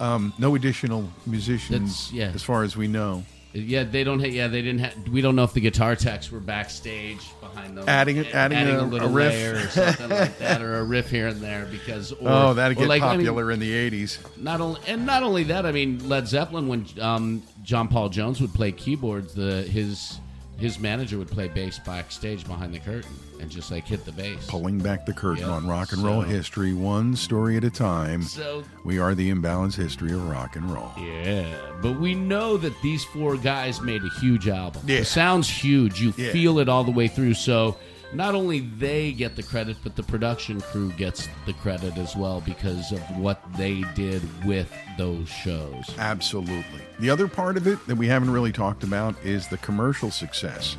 Um, 0.00 0.32
no 0.38 0.54
additional 0.54 1.06
musicians, 1.26 2.10
yeah. 2.10 2.30
as 2.34 2.42
far 2.42 2.62
as 2.62 2.74
we 2.74 2.88
know. 2.88 3.22
Yeah, 3.54 3.84
they 3.84 4.04
don't. 4.04 4.20
Ha- 4.20 4.26
yeah, 4.26 4.46
they 4.48 4.60
didn't. 4.62 4.80
Ha- 4.80 4.92
we 5.10 5.20
don't 5.22 5.34
know 5.34 5.44
if 5.44 5.54
the 5.54 5.60
guitar 5.60 5.96
techs 5.96 6.30
were 6.30 6.38
backstage 6.40 7.20
behind 7.40 7.78
them, 7.78 7.88
Adding- 7.88 8.26
adding 8.26 8.58
a- 8.76 8.82
little 8.82 9.08
a 9.08 9.10
riff. 9.10 9.32
layer 9.32 9.54
or 9.54 9.68
something 9.70 10.10
like 10.10 10.38
that, 10.38 10.60
or 10.60 10.76
a 10.80 10.84
riff 10.84 11.08
here 11.10 11.28
and 11.28 11.40
there. 11.40 11.66
Because 11.70 12.12
or, 12.12 12.18
oh, 12.28 12.54
that'd 12.54 12.76
get 12.76 12.86
like, 12.88 13.00
I 13.02 13.12
mean, 13.16 13.20
popular 13.26 13.50
in 13.50 13.58
the 13.58 13.72
80s. 13.90 14.18
not 14.36 14.60
only 14.60 14.80
and 14.86 15.06
not 15.06 15.22
only 15.22 15.44
that, 15.44 15.64
I 15.64 15.72
mean 15.72 16.06
Led 16.08 16.28
Zeppelin 16.28 16.68
when 16.68 16.86
um, 17.00 17.42
John 17.62 17.88
Paul 17.88 18.10
Jones 18.10 18.40
would 18.42 18.52
play 18.52 18.70
keyboards, 18.70 19.32
the 19.34 19.62
his 19.62 20.18
his 20.58 20.78
manager 20.78 21.16
would 21.18 21.30
play 21.30 21.48
bass 21.48 21.78
backstage 21.78 22.46
behind 22.46 22.74
the 22.74 22.78
curtain 22.80 23.10
and 23.40 23.48
just 23.50 23.70
like 23.70 23.86
hit 23.86 24.04
the 24.04 24.12
bass. 24.12 24.44
Pulling 24.48 24.78
back 24.78 25.06
the 25.06 25.12
curtain 25.12 25.44
Yep. 25.44 25.52
on 25.52 25.66
rock 25.68 25.92
and 25.92 26.02
roll 26.02 26.20
history, 26.22 26.72
one 26.74 27.14
story 27.14 27.56
at 27.56 27.64
a 27.64 27.70
time. 27.70 28.22
So 28.24 28.64
We 28.84 28.98
are 28.98 29.14
the 29.14 29.30
imbalanced 29.32 29.76
history 29.76 30.12
of 30.12 30.28
rock 30.28 30.56
and 30.56 30.68
roll. 30.70 30.90
Yeah, 30.98 31.46
but 31.80 32.00
we 32.00 32.14
know 32.14 32.56
that 32.56 32.72
these 32.82 33.04
four 33.04 33.36
guys 33.36 33.80
made 33.80 34.02
a 34.02 34.10
huge 34.20 34.48
album. 34.48 34.82
Yeah. 34.86 34.98
It 34.98 35.04
sounds 35.06 35.48
huge. 35.48 36.00
You 36.00 36.12
Yeah. 36.16 36.32
feel 36.32 36.58
it 36.58 36.68
all 36.68 36.82
the 36.84 36.90
way 36.90 37.06
through. 37.08 37.34
So 37.34 37.76
not 38.12 38.34
only 38.34 38.60
they 38.60 39.12
get 39.12 39.36
the 39.36 39.42
credit, 39.42 39.76
but 39.82 39.96
the 39.96 40.02
production 40.02 40.60
crew 40.60 40.90
gets 40.92 41.28
the 41.46 41.52
credit 41.54 41.96
as 41.98 42.16
well 42.16 42.40
because 42.40 42.92
of 42.92 43.00
what 43.18 43.42
they 43.56 43.82
did 43.94 44.22
with 44.46 44.72
those 44.96 45.28
shows. 45.28 45.90
Absolutely. 45.98 46.80
The 47.00 47.10
other 47.10 47.28
part 47.28 47.56
of 47.56 47.66
it 47.66 47.84
that 47.86 47.96
we 47.96 48.06
haven't 48.06 48.30
really 48.30 48.52
talked 48.52 48.82
about 48.82 49.14
is 49.24 49.48
the 49.48 49.58
commercial 49.58 50.10
success. 50.10 50.76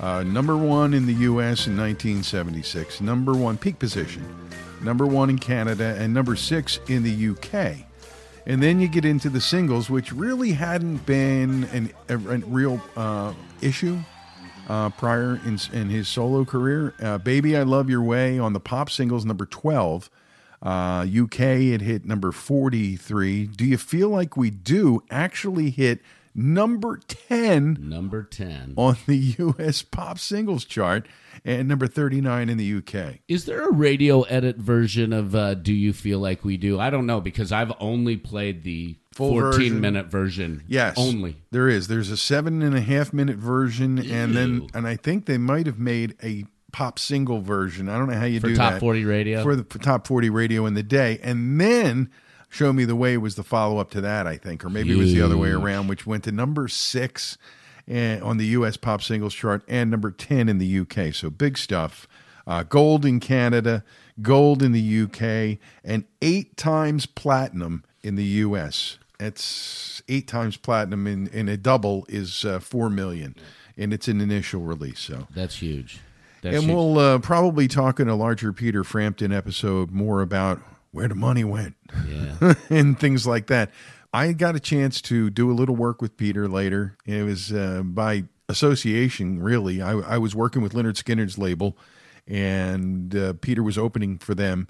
Uh, 0.00 0.22
number 0.22 0.56
one 0.56 0.92
in 0.92 1.06
the 1.06 1.14
U.S. 1.14 1.66
in 1.66 1.76
1976, 1.76 3.00
number 3.00 3.32
one 3.32 3.56
peak 3.56 3.78
position, 3.78 4.22
number 4.82 5.06
one 5.06 5.30
in 5.30 5.38
Canada, 5.38 5.96
and 5.98 6.12
number 6.12 6.36
six 6.36 6.78
in 6.88 7.02
the 7.02 7.10
U.K. 7.10 7.86
And 8.44 8.62
then 8.62 8.78
you 8.78 8.88
get 8.88 9.06
into 9.06 9.30
the 9.30 9.40
singles, 9.40 9.88
which 9.88 10.12
really 10.12 10.52
hadn't 10.52 11.06
been 11.06 11.64
an, 11.72 11.92
a, 12.10 12.14
a 12.14 12.38
real 12.38 12.80
uh, 12.94 13.32
issue 13.62 13.98
uh, 14.68 14.90
prior 14.90 15.40
in, 15.44 15.58
in 15.72 15.88
his 15.88 16.08
solo 16.08 16.44
career. 16.44 16.94
Uh, 17.00 17.18
Baby, 17.18 17.56
I 17.56 17.62
Love 17.62 17.88
Your 17.88 18.02
Way 18.02 18.38
on 18.38 18.52
the 18.52 18.60
pop 18.60 18.90
singles, 18.90 19.24
number 19.24 19.46
12. 19.46 20.10
Uh, 20.62 21.06
UK, 21.22 21.40
it 21.40 21.80
hit 21.82 22.04
number 22.04 22.32
43. 22.32 23.46
Do 23.46 23.64
You 23.64 23.76
Feel 23.76 24.08
Like 24.08 24.36
We 24.36 24.50
Do 24.50 25.02
actually 25.10 25.70
hit 25.70 26.00
number 26.36 27.00
10 27.08 27.78
Number 27.80 28.22
10. 28.22 28.74
on 28.76 28.96
the 29.06 29.16
US 29.38 29.82
pop 29.82 30.18
singles 30.18 30.64
chart 30.64 31.08
and 31.44 31.66
number 31.66 31.86
39 31.86 32.48
in 32.48 32.58
the 32.58 32.74
UK. 32.76 33.20
Is 33.28 33.46
there 33.46 33.66
a 33.68 33.72
radio 33.72 34.22
edit 34.22 34.56
version 34.56 35.12
of 35.12 35.34
uh, 35.34 35.54
Do 35.54 35.72
You 35.72 35.92
Feel 35.92 36.18
Like 36.18 36.44
We 36.44 36.56
Do? 36.56 36.78
I 36.78 36.90
don't 36.90 37.06
know 37.06 37.20
because 37.20 37.52
I've 37.52 37.72
only 37.80 38.16
played 38.16 38.62
the 38.62 38.96
Full 39.14 39.30
14 39.30 39.50
version? 39.52 39.80
minute 39.80 40.06
version. 40.08 40.62
Yes, 40.68 40.96
Only. 40.98 41.36
there 41.50 41.68
is. 41.70 41.88
There's 41.88 42.10
a 42.10 42.18
seven 42.18 42.60
and 42.60 42.76
a 42.76 42.82
half 42.82 43.14
minute 43.14 43.38
version, 43.38 43.98
and 43.98 44.36
then 44.36 44.66
and 44.74 44.86
I 44.86 44.96
think 44.96 45.24
they 45.24 45.38
might 45.38 45.64
have 45.64 45.78
made 45.78 46.16
a 46.22 46.44
pop 46.70 46.98
single 46.98 47.40
version. 47.40 47.88
I 47.88 47.96
don't 47.96 48.10
know 48.10 48.18
how 48.18 48.26
you 48.26 48.40
For 48.40 48.48
do 48.48 48.56
top 48.56 48.74
that 48.74 48.80
40 48.80 49.06
radio? 49.06 49.42
for 49.42 49.56
the 49.56 49.62
top 49.78 50.06
forty 50.06 50.28
radio 50.28 50.66
in 50.66 50.74
the 50.74 50.82
day, 50.82 51.18
and 51.22 51.58
then 51.58 52.10
Show 52.48 52.72
Me 52.72 52.84
the 52.84 52.96
Way 52.96 53.16
was 53.18 53.34
the 53.34 53.42
follow 53.42 53.78
up 53.78 53.90
to 53.90 54.00
that. 54.00 54.26
I 54.26 54.36
think, 54.36 54.64
or 54.64 54.70
maybe 54.70 54.92
it 54.92 54.96
was 54.96 55.12
the 55.12 55.22
other 55.22 55.36
way 55.36 55.50
around, 55.50 55.88
which 55.88 56.06
went 56.06 56.24
to 56.24 56.32
number 56.32 56.68
six 56.68 57.36
on 57.88 58.36
the 58.36 58.46
U.S. 58.46 58.76
pop 58.76 59.02
singles 59.02 59.34
chart 59.34 59.62
and 59.68 59.90
number 59.90 60.10
ten 60.10 60.48
in 60.48 60.58
the 60.58 60.66
U.K. 60.66 61.12
So 61.12 61.30
big 61.30 61.58
stuff. 61.58 62.06
Uh, 62.46 62.62
gold 62.62 63.04
in 63.04 63.18
Canada, 63.18 63.82
gold 64.22 64.62
in 64.62 64.70
the 64.70 64.80
U.K., 64.80 65.58
and 65.82 66.04
eight 66.22 66.56
times 66.56 67.04
platinum 67.04 67.82
in 68.04 68.14
the 68.14 68.24
U.S. 68.24 68.98
That's 69.18 70.00
eight 70.08 70.28
times 70.28 70.56
platinum 70.56 71.06
in, 71.06 71.26
in 71.28 71.48
a 71.48 71.56
double 71.56 72.06
is 72.08 72.44
uh, 72.44 72.60
four 72.60 72.88
million, 72.88 73.34
and 73.76 73.92
it's 73.92 74.06
an 74.08 74.20
initial 74.20 74.60
release. 74.60 75.00
So 75.00 75.26
That's 75.34 75.56
huge. 75.56 76.00
That's 76.42 76.56
and 76.56 76.64
huge. 76.66 76.74
we'll 76.74 76.98
uh, 76.98 77.18
probably 77.18 77.66
talk 77.66 77.98
in 77.98 78.08
a 78.08 78.14
larger 78.14 78.52
Peter 78.52 78.84
Frampton 78.84 79.32
episode 79.32 79.90
more 79.90 80.22
about 80.22 80.60
where 80.96 81.08
the 81.08 81.14
money 81.14 81.44
went 81.44 81.76
Yeah. 82.08 82.54
and 82.70 82.98
things 82.98 83.26
like 83.26 83.48
that. 83.48 83.70
I 84.14 84.32
got 84.32 84.56
a 84.56 84.60
chance 84.60 85.02
to 85.02 85.28
do 85.28 85.50
a 85.50 85.52
little 85.52 85.76
work 85.76 86.00
with 86.00 86.16
Peter 86.16 86.48
later. 86.48 86.96
It 87.04 87.22
was 87.22 87.52
uh, 87.52 87.82
by 87.84 88.24
association, 88.48 89.42
really. 89.42 89.82
I, 89.82 89.92
I 89.92 90.16
was 90.16 90.34
working 90.34 90.62
with 90.62 90.72
Lynyrd 90.72 90.96
Skynyrd's 90.96 91.36
label, 91.36 91.76
and 92.26 93.14
uh, 93.14 93.34
Peter 93.34 93.62
was 93.62 93.76
opening 93.76 94.16
for 94.16 94.34
them. 94.34 94.68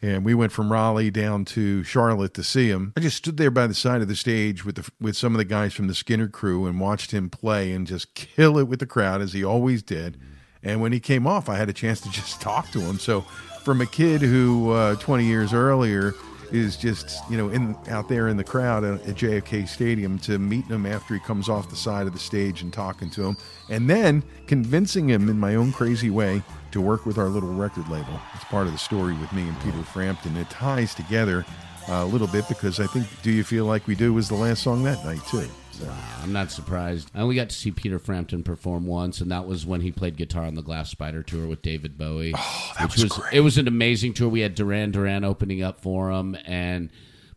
And 0.00 0.24
we 0.24 0.32
went 0.32 0.52
from 0.52 0.70
Raleigh 0.70 1.10
down 1.10 1.44
to 1.46 1.82
Charlotte 1.82 2.34
to 2.34 2.44
see 2.44 2.68
him. 2.68 2.92
I 2.96 3.00
just 3.00 3.16
stood 3.16 3.36
there 3.36 3.50
by 3.50 3.66
the 3.66 3.74
side 3.74 4.00
of 4.00 4.06
the 4.06 4.14
stage 4.14 4.64
with 4.64 4.76
the, 4.76 4.88
with 5.00 5.16
some 5.16 5.34
of 5.34 5.38
the 5.38 5.44
guys 5.44 5.72
from 5.72 5.88
the 5.88 5.94
Skinner 5.94 6.28
crew 6.28 6.66
and 6.66 6.78
watched 6.78 7.10
him 7.10 7.30
play 7.30 7.72
and 7.72 7.84
just 7.84 8.14
kill 8.14 8.58
it 8.58 8.68
with 8.68 8.78
the 8.78 8.86
crowd 8.86 9.20
as 9.22 9.32
he 9.32 9.42
always 9.42 9.82
did. 9.82 10.20
And 10.62 10.80
when 10.80 10.92
he 10.92 11.00
came 11.00 11.26
off, 11.26 11.48
I 11.48 11.56
had 11.56 11.68
a 11.68 11.72
chance 11.72 12.00
to 12.02 12.10
just 12.10 12.40
talk 12.40 12.70
to 12.70 12.80
him. 12.80 13.00
So, 13.00 13.24
from 13.64 13.80
a 13.80 13.86
kid 13.86 14.20
who 14.20 14.70
uh, 14.70 14.94
20 14.96 15.24
years 15.24 15.54
earlier 15.54 16.14
is 16.52 16.76
just 16.76 17.18
you 17.30 17.36
know 17.36 17.48
in 17.48 17.74
out 17.88 18.08
there 18.08 18.28
in 18.28 18.36
the 18.36 18.44
crowd 18.44 18.84
at, 18.84 19.00
JFK 19.00 19.66
Stadium 19.66 20.18
to 20.20 20.38
meeting 20.38 20.70
him 20.70 20.86
after 20.86 21.14
he 21.14 21.20
comes 21.20 21.48
off 21.48 21.70
the 21.70 21.76
side 21.76 22.06
of 22.06 22.12
the 22.12 22.18
stage 22.18 22.62
and 22.62 22.72
talking 22.72 23.10
to 23.10 23.24
him, 23.24 23.36
and 23.70 23.88
then 23.88 24.22
convincing 24.46 25.08
him 25.08 25.28
in 25.28 25.38
my 25.38 25.54
own 25.54 25.72
crazy 25.72 26.10
way 26.10 26.42
to 26.70 26.80
work 26.80 27.06
with 27.06 27.18
our 27.18 27.28
little 27.28 27.52
record 27.52 27.88
label. 27.88 28.20
It's 28.34 28.44
part 28.44 28.66
of 28.66 28.72
the 28.72 28.78
story 28.78 29.14
with 29.14 29.32
me 29.32 29.42
and 29.42 29.60
Peter 29.62 29.82
Frampton. 29.82 30.36
It 30.36 30.50
ties 30.50 30.94
together 30.94 31.44
uh, 31.88 31.94
a 31.94 32.06
little 32.06 32.28
bit 32.28 32.46
because 32.48 32.78
I 32.80 32.86
think 32.86 33.06
"Do 33.22 33.32
You 33.32 33.44
Feel 33.44 33.64
Like 33.64 33.86
We 33.86 33.94
Do" 33.94 34.12
was 34.12 34.28
the 34.28 34.34
last 34.34 34.62
song 34.62 34.84
that 34.84 35.04
night 35.04 35.24
too. 35.26 35.48
So. 35.78 35.92
I'm 36.22 36.32
not 36.32 36.50
surprised. 36.50 37.10
I 37.14 37.20
only 37.20 37.34
got 37.36 37.48
to 37.50 37.54
see 37.56 37.70
Peter 37.70 37.98
Frampton 37.98 38.42
perform 38.42 38.86
once, 38.86 39.20
and 39.20 39.30
that 39.30 39.46
was 39.46 39.66
when 39.66 39.80
he 39.80 39.90
played 39.90 40.16
guitar 40.16 40.44
on 40.44 40.54
the 40.54 40.62
Glass 40.62 40.90
Spider 40.90 41.22
tour 41.22 41.46
with 41.46 41.62
David 41.62 41.98
Bowie. 41.98 42.32
Oh, 42.36 42.72
that 42.78 42.90
which 42.92 43.02
was 43.02 43.12
great. 43.12 43.32
It 43.34 43.40
was 43.40 43.58
an 43.58 43.66
amazing 43.68 44.14
tour. 44.14 44.28
We 44.28 44.40
had 44.40 44.54
Duran 44.54 44.92
Duran 44.92 45.24
opening 45.24 45.62
up 45.62 45.80
for 45.80 46.10
him, 46.10 46.36
and 46.46 46.90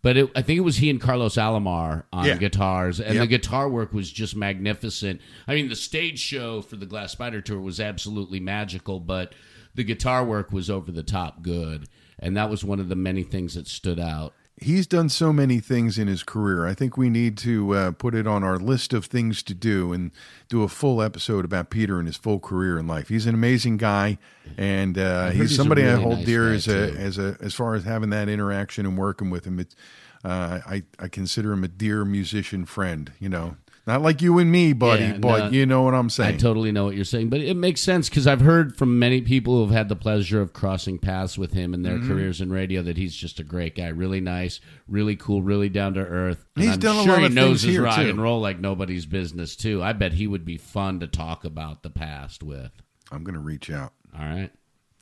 but 0.04 0.16
it, 0.16 0.30
I 0.36 0.42
think 0.44 0.58
it 0.58 0.62
was 0.62 0.78
he 0.78 0.90
and 0.90 1.02
Carlos 1.02 1.36
Alomar 1.36 2.04
on 2.14 2.26
Yeah. 2.26 2.38
guitars, 2.38 3.00
and 3.00 3.16
Yep. 3.16 3.22
the 3.24 3.28
guitar 3.28 3.68
work 3.70 3.92
was 3.94 4.12
just 4.12 4.36
magnificent. 4.36 5.20
I 5.48 5.56
mean, 5.56 5.70
the 5.70 5.76
stage 5.76 6.20
show 6.20 6.62
for 6.62 6.76
the 6.76 6.86
Glass 6.86 7.12
Spider 7.12 7.42
tour 7.42 7.60
was 7.60 7.80
absolutely 7.80 8.40
magical, 8.40 9.00
but 9.00 9.34
the 9.74 9.84
guitar 9.84 10.24
work 10.24 10.52
was 10.52 10.70
over 10.70 10.92
the 10.92 11.04
top 11.04 11.42
good, 11.42 11.88
and 12.20 12.38
that 12.38 12.50
was 12.50 12.64
one 12.64 12.80
of 12.80 12.90
the 12.90 12.96
many 12.96 13.24
things 13.24 13.56
that 13.56 13.68
stood 13.68 14.00
out. 14.00 14.34
He's 14.60 14.88
done 14.88 15.10
so 15.10 15.32
many 15.32 15.60
things 15.60 16.00
in 16.00 16.08
his 16.08 16.24
career. 16.24 16.66
I 16.66 16.74
think 16.74 16.98
we 16.98 17.12
need 17.12 17.38
to 17.40 17.76
uh, 17.76 17.92
put 17.92 18.16
it 18.16 18.26
on 18.26 18.44
our 18.44 18.58
list 18.58 18.92
of 18.92 19.06
things 19.06 19.44
to 19.44 19.54
do 19.54 19.94
and 19.94 20.10
do 20.50 20.64
a 20.64 20.68
full 20.68 21.00
episode 21.00 21.46
about 21.46 21.70
Peter 21.70 22.00
and 22.00 22.08
his 22.08 22.18
full 22.18 22.40
career 22.40 22.80
in 22.80 22.88
life. 22.88 23.10
He's 23.10 23.28
an 23.28 23.36
amazing 23.36 23.78
guy, 23.78 24.18
and 24.58 24.98
uh, 24.98 25.30
he's 25.30 25.50
he's 25.50 25.56
somebody 25.56 25.86
I 25.86 25.96
hold 25.96 26.18
nice 26.18 26.26
dear 26.26 26.54
as 26.54 26.68
a 26.68 26.92
too. 26.92 26.98
as 26.98 27.18
a 27.20 27.38
as 27.40 27.54
far 27.54 27.76
as 27.76 27.84
having 27.84 28.10
that 28.10 28.30
interaction 28.30 28.88
and 28.88 28.98
working 28.98 29.30
with 29.30 29.46
him. 29.46 29.60
It's 29.60 29.76
uh, 30.24 30.60
I 30.66 30.84
I 30.98 31.08
consider 31.08 31.52
him 31.54 31.64
a 31.64 31.68
dear 31.68 32.04
musician 32.04 32.66
friend. 32.66 33.12
You 33.20 33.30
know, 33.30 33.58
not 33.88 34.02
like 34.02 34.22
you 34.22 34.38
and 34.38 34.52
me, 34.52 34.74
buddy, 34.74 35.06
Yeah, 35.06 35.18
but 35.18 35.46
no, 35.46 35.50
you 35.52 35.66
know 35.66 35.82
what 35.84 35.94
I'm 35.96 36.10
saying. 36.10 36.36
I 36.36 36.38
totally 36.38 36.72
know 36.72 36.86
what 36.86 36.96
you're 36.96 37.06
saying, 37.06 37.30
but 37.30 37.40
it 37.40 37.56
makes 37.56 37.82
sense 37.82 38.10
because 38.10 38.28
I've 38.28 38.42
heard 38.42 38.76
from 38.78 39.00
many 39.00 39.22
people 39.22 39.56
who 39.56 39.62
have 39.62 39.72
had 39.76 39.88
the 39.90 39.96
pleasure 39.96 40.42
of 40.42 40.52
crossing 40.54 41.00
paths 41.00 41.38
with 41.38 41.54
him 41.54 41.74
in 41.74 41.82
their 41.84 41.98
Mm-hmm. 41.98 42.08
careers 42.10 42.42
in 42.42 42.52
radio 42.52 42.82
that 42.84 42.98
he's 42.98 43.16
just 43.16 43.40
a 43.40 43.44
great 43.44 43.76
guy, 43.76 43.88
really 43.88 44.20
nice, 44.22 44.60
really 44.88 45.16
cool, 45.16 45.42
really 45.42 45.70
down 45.70 45.94
to 45.94 46.02
earth. 46.02 46.46
He's 46.56 46.74
I'm 46.74 46.80
done 46.80 46.98
a 46.98 47.04
sure 47.04 47.14
lot 47.14 47.20
he 47.22 47.26
of 47.28 47.34
knows 47.34 47.62
things 47.64 47.76
his 47.76 47.80
rock 47.80 47.96
too. 47.96 48.10
and 48.10 48.22
roll 48.22 48.42
like 48.42 48.60
nobody's 48.60 49.06
business 49.06 49.56
too. 49.56 49.82
I 49.82 49.94
bet 49.94 50.14
he 50.14 50.28
would 50.28 50.44
be 50.46 50.58
fun 50.58 51.00
to 51.00 51.08
talk 51.08 51.46
about 51.46 51.82
the 51.84 51.90
past 51.90 52.44
with. 52.44 52.72
I'm 53.12 53.24
going 53.24 53.36
to 53.36 53.40
reach 53.40 53.72
out. 53.72 53.94
All 54.14 54.26
right. 54.26 54.52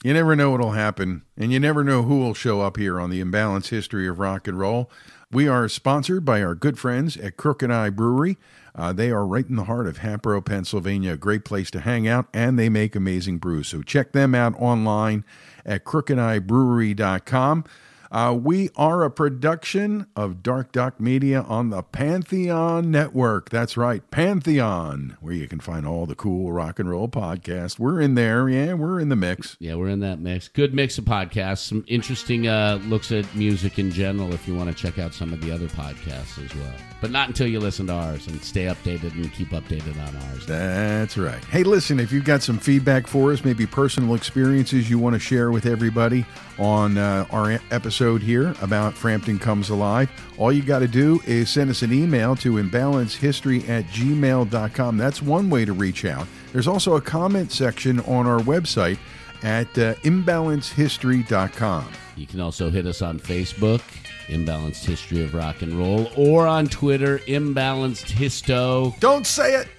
You 0.06 0.14
never 0.14 0.36
know 0.36 0.52
what'll 0.52 0.74
happen, 0.74 1.24
and 1.36 1.52
you 1.52 1.60
never 1.60 1.84
know 1.84 2.04
who 2.04 2.20
will 2.20 2.36
show 2.36 2.62
up 2.62 2.78
here 2.78 3.00
on 3.00 3.10
the 3.10 3.24
Imbalanced 3.24 3.70
History 3.70 4.08
of 4.08 4.20
Rock 4.20 4.48
and 4.48 4.60
Roll. 4.60 4.88
We 5.32 5.48
are 5.48 5.68
sponsored 5.68 6.24
by 6.24 6.44
our 6.44 6.54
good 6.54 6.78
friends 6.78 7.18
at 7.18 7.38
Crooked 7.38 7.72
Eye 7.72 7.90
Brewery. 7.90 8.38
Uh, 8.76 8.94
they 8.94 9.10
are 9.10 9.26
right 9.26 9.50
in 9.50 9.56
the 9.56 9.64
heart 9.64 9.88
of 9.88 9.98
Hatboro, 9.98 10.42
Pennsylvania, 10.42 11.14
a 11.14 11.18
great 11.18 11.44
place 11.44 11.72
to 11.72 11.80
hang 11.80 12.08
out, 12.08 12.28
and 12.36 12.60
they 12.60 12.70
make 12.70 12.96
amazing 12.96 13.40
brews. 13.40 13.70
So 13.70 13.82
check 13.82 14.12
them 14.12 14.36
out 14.36 14.54
online 14.62 15.26
at 15.66 15.86
crookedeyebrewery.com. 15.86 17.66
Uh, 18.12 18.38
we 18.40 18.70
are 18.76 19.04
a 19.04 19.12
production 19.12 20.08
of 20.16 20.44
Dark 20.44 20.72
Duck 20.72 21.00
Media 21.00 21.42
on 21.42 21.70
the 21.70 21.82
Pantheon 21.82 22.92
Network. 22.92 23.50
That's 23.50 23.76
right, 23.78 24.10
Pantheon, 24.12 25.18
where 25.22 25.34
you 25.34 25.48
can 25.48 25.60
find 25.60 25.86
all 25.88 26.06
the 26.06 26.16
cool 26.16 26.52
rock 26.52 26.80
and 26.80 26.90
roll 26.90 27.08
podcasts. 27.08 27.80
We're 27.80 28.00
in 28.02 28.16
there. 28.16 28.48
Yeah, 28.48 28.74
we're 28.74 29.00
in 29.00 29.10
the 29.10 29.16
mix. 29.16 29.58
Yeah, 29.60 29.76
we're 29.76 29.90
in 29.90 30.00
that 30.02 30.20
mix. 30.20 30.48
Good 30.50 30.74
mix 30.74 30.98
of 30.98 31.06
podcasts. 31.06 31.60
Some 31.68 31.84
interesting 31.88 32.48
uh, 32.48 32.80
looks 32.86 33.12
at 33.12 33.34
music 33.36 33.80
in 33.80 33.92
general 33.92 34.34
if 34.34 34.48
you 34.48 34.56
want 34.56 34.70
to 34.70 34.76
check 34.76 35.00
out 35.00 35.14
some 35.14 35.34
of 35.34 35.42
the 35.42 35.52
other 35.52 35.68
podcasts 35.68 36.44
as 36.44 36.54
well. 36.56 36.74
But 37.02 37.12
not 37.12 37.28
until 37.28 37.48
you 37.48 37.60
listen 37.60 37.88
to 37.88 37.94
ours 37.94 38.28
and 38.28 38.42
stay 38.42 38.66
updated 38.66 39.14
and 39.14 39.32
keep 39.34 39.50
updated 39.50 40.00
on 40.08 40.16
ours. 40.16 40.46
That's 40.46 41.18
right. 41.18 41.44
Hey, 41.46 41.64
listen, 41.64 42.00
if 42.00 42.12
you've 42.12 42.24
got 42.26 42.42
some 42.42 42.58
feedback 42.60 43.08
for 43.08 43.32
us, 43.32 43.44
maybe 43.44 43.66
personal 43.66 44.16
experiences 44.16 44.90
you 44.90 45.00
want 45.00 45.14
to 45.14 45.20
share 45.20 45.52
with 45.52 45.66
everybody 45.66 46.26
on 46.58 46.98
uh, 46.98 47.26
our 47.32 47.54
e- 47.54 47.60
episode 47.96 48.22
here 48.22 48.54
about 48.62 48.94
Frampton 48.94 49.40
Comes 49.40 49.70
Alive, 49.70 50.12
all 50.38 50.52
you 50.52 50.62
got 50.62 50.80
to 50.80 50.88
do 50.88 51.22
is 51.26 51.50
send 51.50 51.70
us 51.70 51.82
an 51.82 51.94
email 51.94 52.36
to 52.36 52.56
imbalancehistory 52.56 53.70
at 53.70 53.86
gmail.com. 53.86 54.98
That's 54.98 55.22
one 55.22 55.50
way 55.50 55.64
to 55.64 55.72
reach 55.72 56.04
out. 56.04 56.28
There's 56.52 56.68
also 56.68 56.98
a 56.98 57.02
comment 57.02 57.54
section 57.54 58.02
on 58.02 58.28
our 58.28 58.42
website 58.42 58.98
at 59.44 59.68
uh, 59.78 59.94
imbalancehistory.com. 60.04 61.88
You 62.18 62.28
can 62.28 62.42
also 62.42 62.70
hit 62.70 62.86
us 62.86 63.02
on 63.02 63.18
Facebook, 63.18 63.80
Imbalanced 64.28 64.84
History 64.84 65.24
of 65.24 65.34
Rock 65.34 65.62
and 65.62 65.80
Roll, 65.80 66.12
or 66.18 66.48
on 66.48 66.68
Twitter, 66.68 67.20
Imbalanced 67.20 68.08
Histo. 68.08 69.00
Don't 69.00 69.26
say 69.26 69.56
it. 69.56 69.70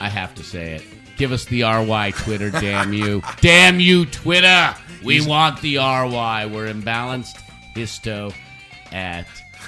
I 0.00 0.08
have 0.08 0.34
to 0.34 0.42
say 0.42 0.72
it. 0.72 0.82
Give 1.16 1.30
us 1.30 1.44
the 1.44 1.62
RY 1.62 2.14
Twitter, 2.16 2.50
damn 2.50 2.92
you. 2.92 3.22
Damn 3.40 3.78
you, 3.78 4.06
Twitter. 4.06 4.74
We 5.04 5.24
want 5.24 5.60
the 5.60 5.76
RY. 5.76 6.46
We're 6.46 6.72
imbalanced 6.72 7.49
histo 7.74 8.34
at 8.92 9.26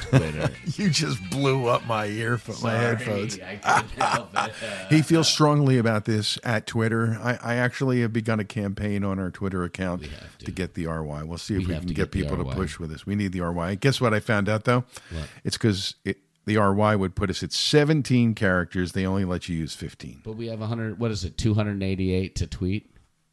Twitter. 0.09 0.51
You 0.77 0.89
just 0.89 1.19
blew 1.31 1.67
up 1.67 1.85
my 1.87 2.07
earphone, 2.07 2.57
my 2.63 2.73
headphones. 2.75 3.39
I 3.41 3.61
help 3.99 4.31
it. 4.35 4.53
He 4.91 5.03
feels 5.03 5.29
strongly 5.29 5.77
about 5.79 6.07
this 6.07 6.39
at 6.45 6.67
Twitter. 6.67 7.19
I, 7.23 7.39
I 7.43 7.55
actually 7.57 8.01
have 8.01 8.13
begun 8.13 8.41
a 8.41 8.45
campaign 8.45 9.05
on 9.05 9.19
our 9.19 9.31
Twitter 9.31 9.65
account 9.65 10.05
to. 10.05 10.45
to. 10.47 10.51
get 10.51 10.75
the 10.75 10.87
RY. 10.87 11.23
We'll 11.25 11.37
see 11.39 11.55
if 11.55 11.61
We 11.61 11.67
we, 11.67 11.75
can 11.75 11.87
get, 11.89 11.95
get 11.95 12.11
people 12.11 12.39
to 12.39 12.45
push 12.45 12.79
with 12.79 12.91
us. 12.91 13.05
We 13.05 13.15
need 13.15 13.33
the 13.33 13.41
RY. 13.41 13.75
Guess 13.77 14.01
what 14.01 14.15
I 14.15 14.21
found 14.21 14.49
out 14.49 14.65
though? 14.65 14.85
What? 15.11 15.29
It's 15.45 15.59
because 15.59 15.95
it, 16.05 16.19
the 16.47 16.57
RY 16.57 16.97
would 16.97 17.15
put 17.15 17.29
us 17.31 17.43
at 17.43 17.53
17 17.53 18.35
characters. 18.35 18.93
They 18.93 19.05
only 19.07 19.25
let 19.25 19.49
you 19.49 19.57
use 19.57 19.75
15. 19.75 20.23
But 20.25 20.37
we 20.37 20.47
have 20.49 20.61
100, 20.61 20.99
what 20.99 21.11
is 21.11 21.25
it, 21.25 21.37
288 21.37 22.35
to 22.37 22.47
tweet? 22.47 22.91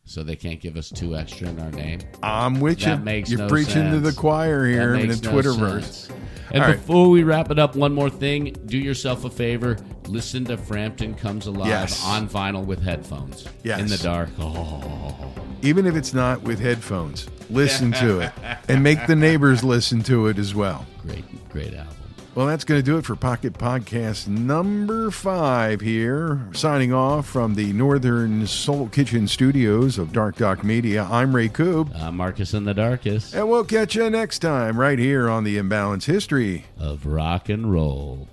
So 0.10 0.24
they 0.24 0.36
can't 0.36 0.60
give 0.60 0.76
us 0.76 0.90
two 0.90 1.16
extra 1.16 1.50
in 1.50 1.60
our 1.60 1.70
name? 1.70 2.00
I'm 2.24 2.60
with 2.60 2.80
That 2.80 2.98
you. 2.98 3.06
makes 3.06 3.30
You're 3.30 3.42
no 3.42 3.48
preaching 3.48 3.92
to 3.92 4.00
the 4.00 4.12
choir 4.12 4.66
here 4.66 4.96
in 4.96 5.08
the 5.08 5.16
no 5.18 5.32
Twitterverse. 5.32 5.84
sense. 5.84 6.10
And 6.52 6.64
All 6.64 6.70
right. 6.70 6.78
before 6.78 7.12
we 7.12 7.22
wrap 7.22 7.52
it 7.52 7.60
up, 7.60 7.76
one 7.76 7.94
more 7.94 8.10
thing. 8.10 8.56
Do 8.66 8.80
yourself 8.80 9.24
a 9.24 9.30
favor. 9.30 9.78
Listen 10.08 10.46
to 10.46 10.58
Frampton 10.58 11.14
Comes 11.14 11.46
Alive 11.46 11.68
Yes. 11.68 12.04
on 12.04 12.28
vinyl 12.28 12.66
with 12.66 12.82
headphones. 12.82 13.46
Yes. 13.64 13.82
In 13.82 13.88
the 13.88 13.98
dark. 14.00 14.30
Oh. 14.40 15.14
Even 15.62 15.86
if 15.86 15.96
it's 15.96 16.12
not 16.12 16.42
with 16.42 16.60
headphones, 16.60 17.28
listen 17.52 17.92
to 17.92 18.22
it 18.22 18.32
and 18.68 18.82
make 18.82 19.06
the 19.06 19.16
neighbors 19.16 19.64
listen 19.64 20.02
to 20.02 20.26
it 20.26 20.40
as 20.40 20.56
well. 20.56 20.88
Great, 21.04 21.50
great 21.50 21.76
album. 21.76 21.94
Well, 22.40 22.48
that's 22.48 22.64
going 22.64 22.80
to 22.80 22.86
do 22.86 22.98
it 22.98 23.04
for 23.04 23.18
Pocket 23.18 23.52
Podcast 23.52 24.30
number 24.30 25.12
five 25.12 25.82
here. 25.82 26.48
Signing 26.54 26.94
off 26.94 27.28
from 27.28 27.56
the 27.56 27.74
Northern 27.74 28.48
Soul 28.48 28.88
Kitchen 28.88 29.28
studios 29.28 29.98
of 29.98 30.14
Dark 30.14 30.38
Doc 30.38 30.64
Media, 30.64 31.06
I'm 31.12 31.36
Ray 31.36 31.50
Koob. 31.50 31.94
I'm 31.94 32.16
Marcus 32.16 32.54
in 32.54 32.64
the 32.64 32.74
Darkest 32.74 33.34
And 33.34 33.50
we'll 33.50 33.66
catch 33.66 33.98
you 33.98 34.10
next 34.10 34.40
time 34.40 34.80
right 34.80 34.98
here 34.98 35.30
on 35.30 35.44
the 35.44 35.58
Imbalance 35.58 36.06
History. 36.06 36.64
of 36.78 37.06
Rock 37.06 37.50
and 37.50 37.74
Roll. 37.74 38.30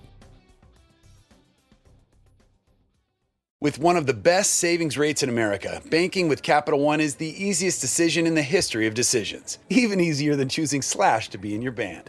With 3.60 3.80
one 3.80 3.96
of 3.96 4.06
the 4.06 4.14
best 4.14 4.54
savings 4.54 4.96
rates 4.96 5.24
in 5.24 5.28
America, 5.28 5.82
banking 5.90 6.28
with 6.28 6.44
Capital 6.44 6.78
One 6.78 7.00
is 7.00 7.16
the 7.16 7.44
easiest 7.44 7.80
decision 7.80 8.24
in 8.24 8.36
the 8.36 8.42
history 8.42 8.86
of 8.86 8.94
decisions. 8.94 9.58
Even 9.68 9.98
easier 9.98 10.36
than 10.36 10.48
choosing 10.48 10.80
Slash 10.80 11.28
to 11.30 11.38
be 11.38 11.56
in 11.56 11.60
your 11.60 11.72
band. 11.72 12.08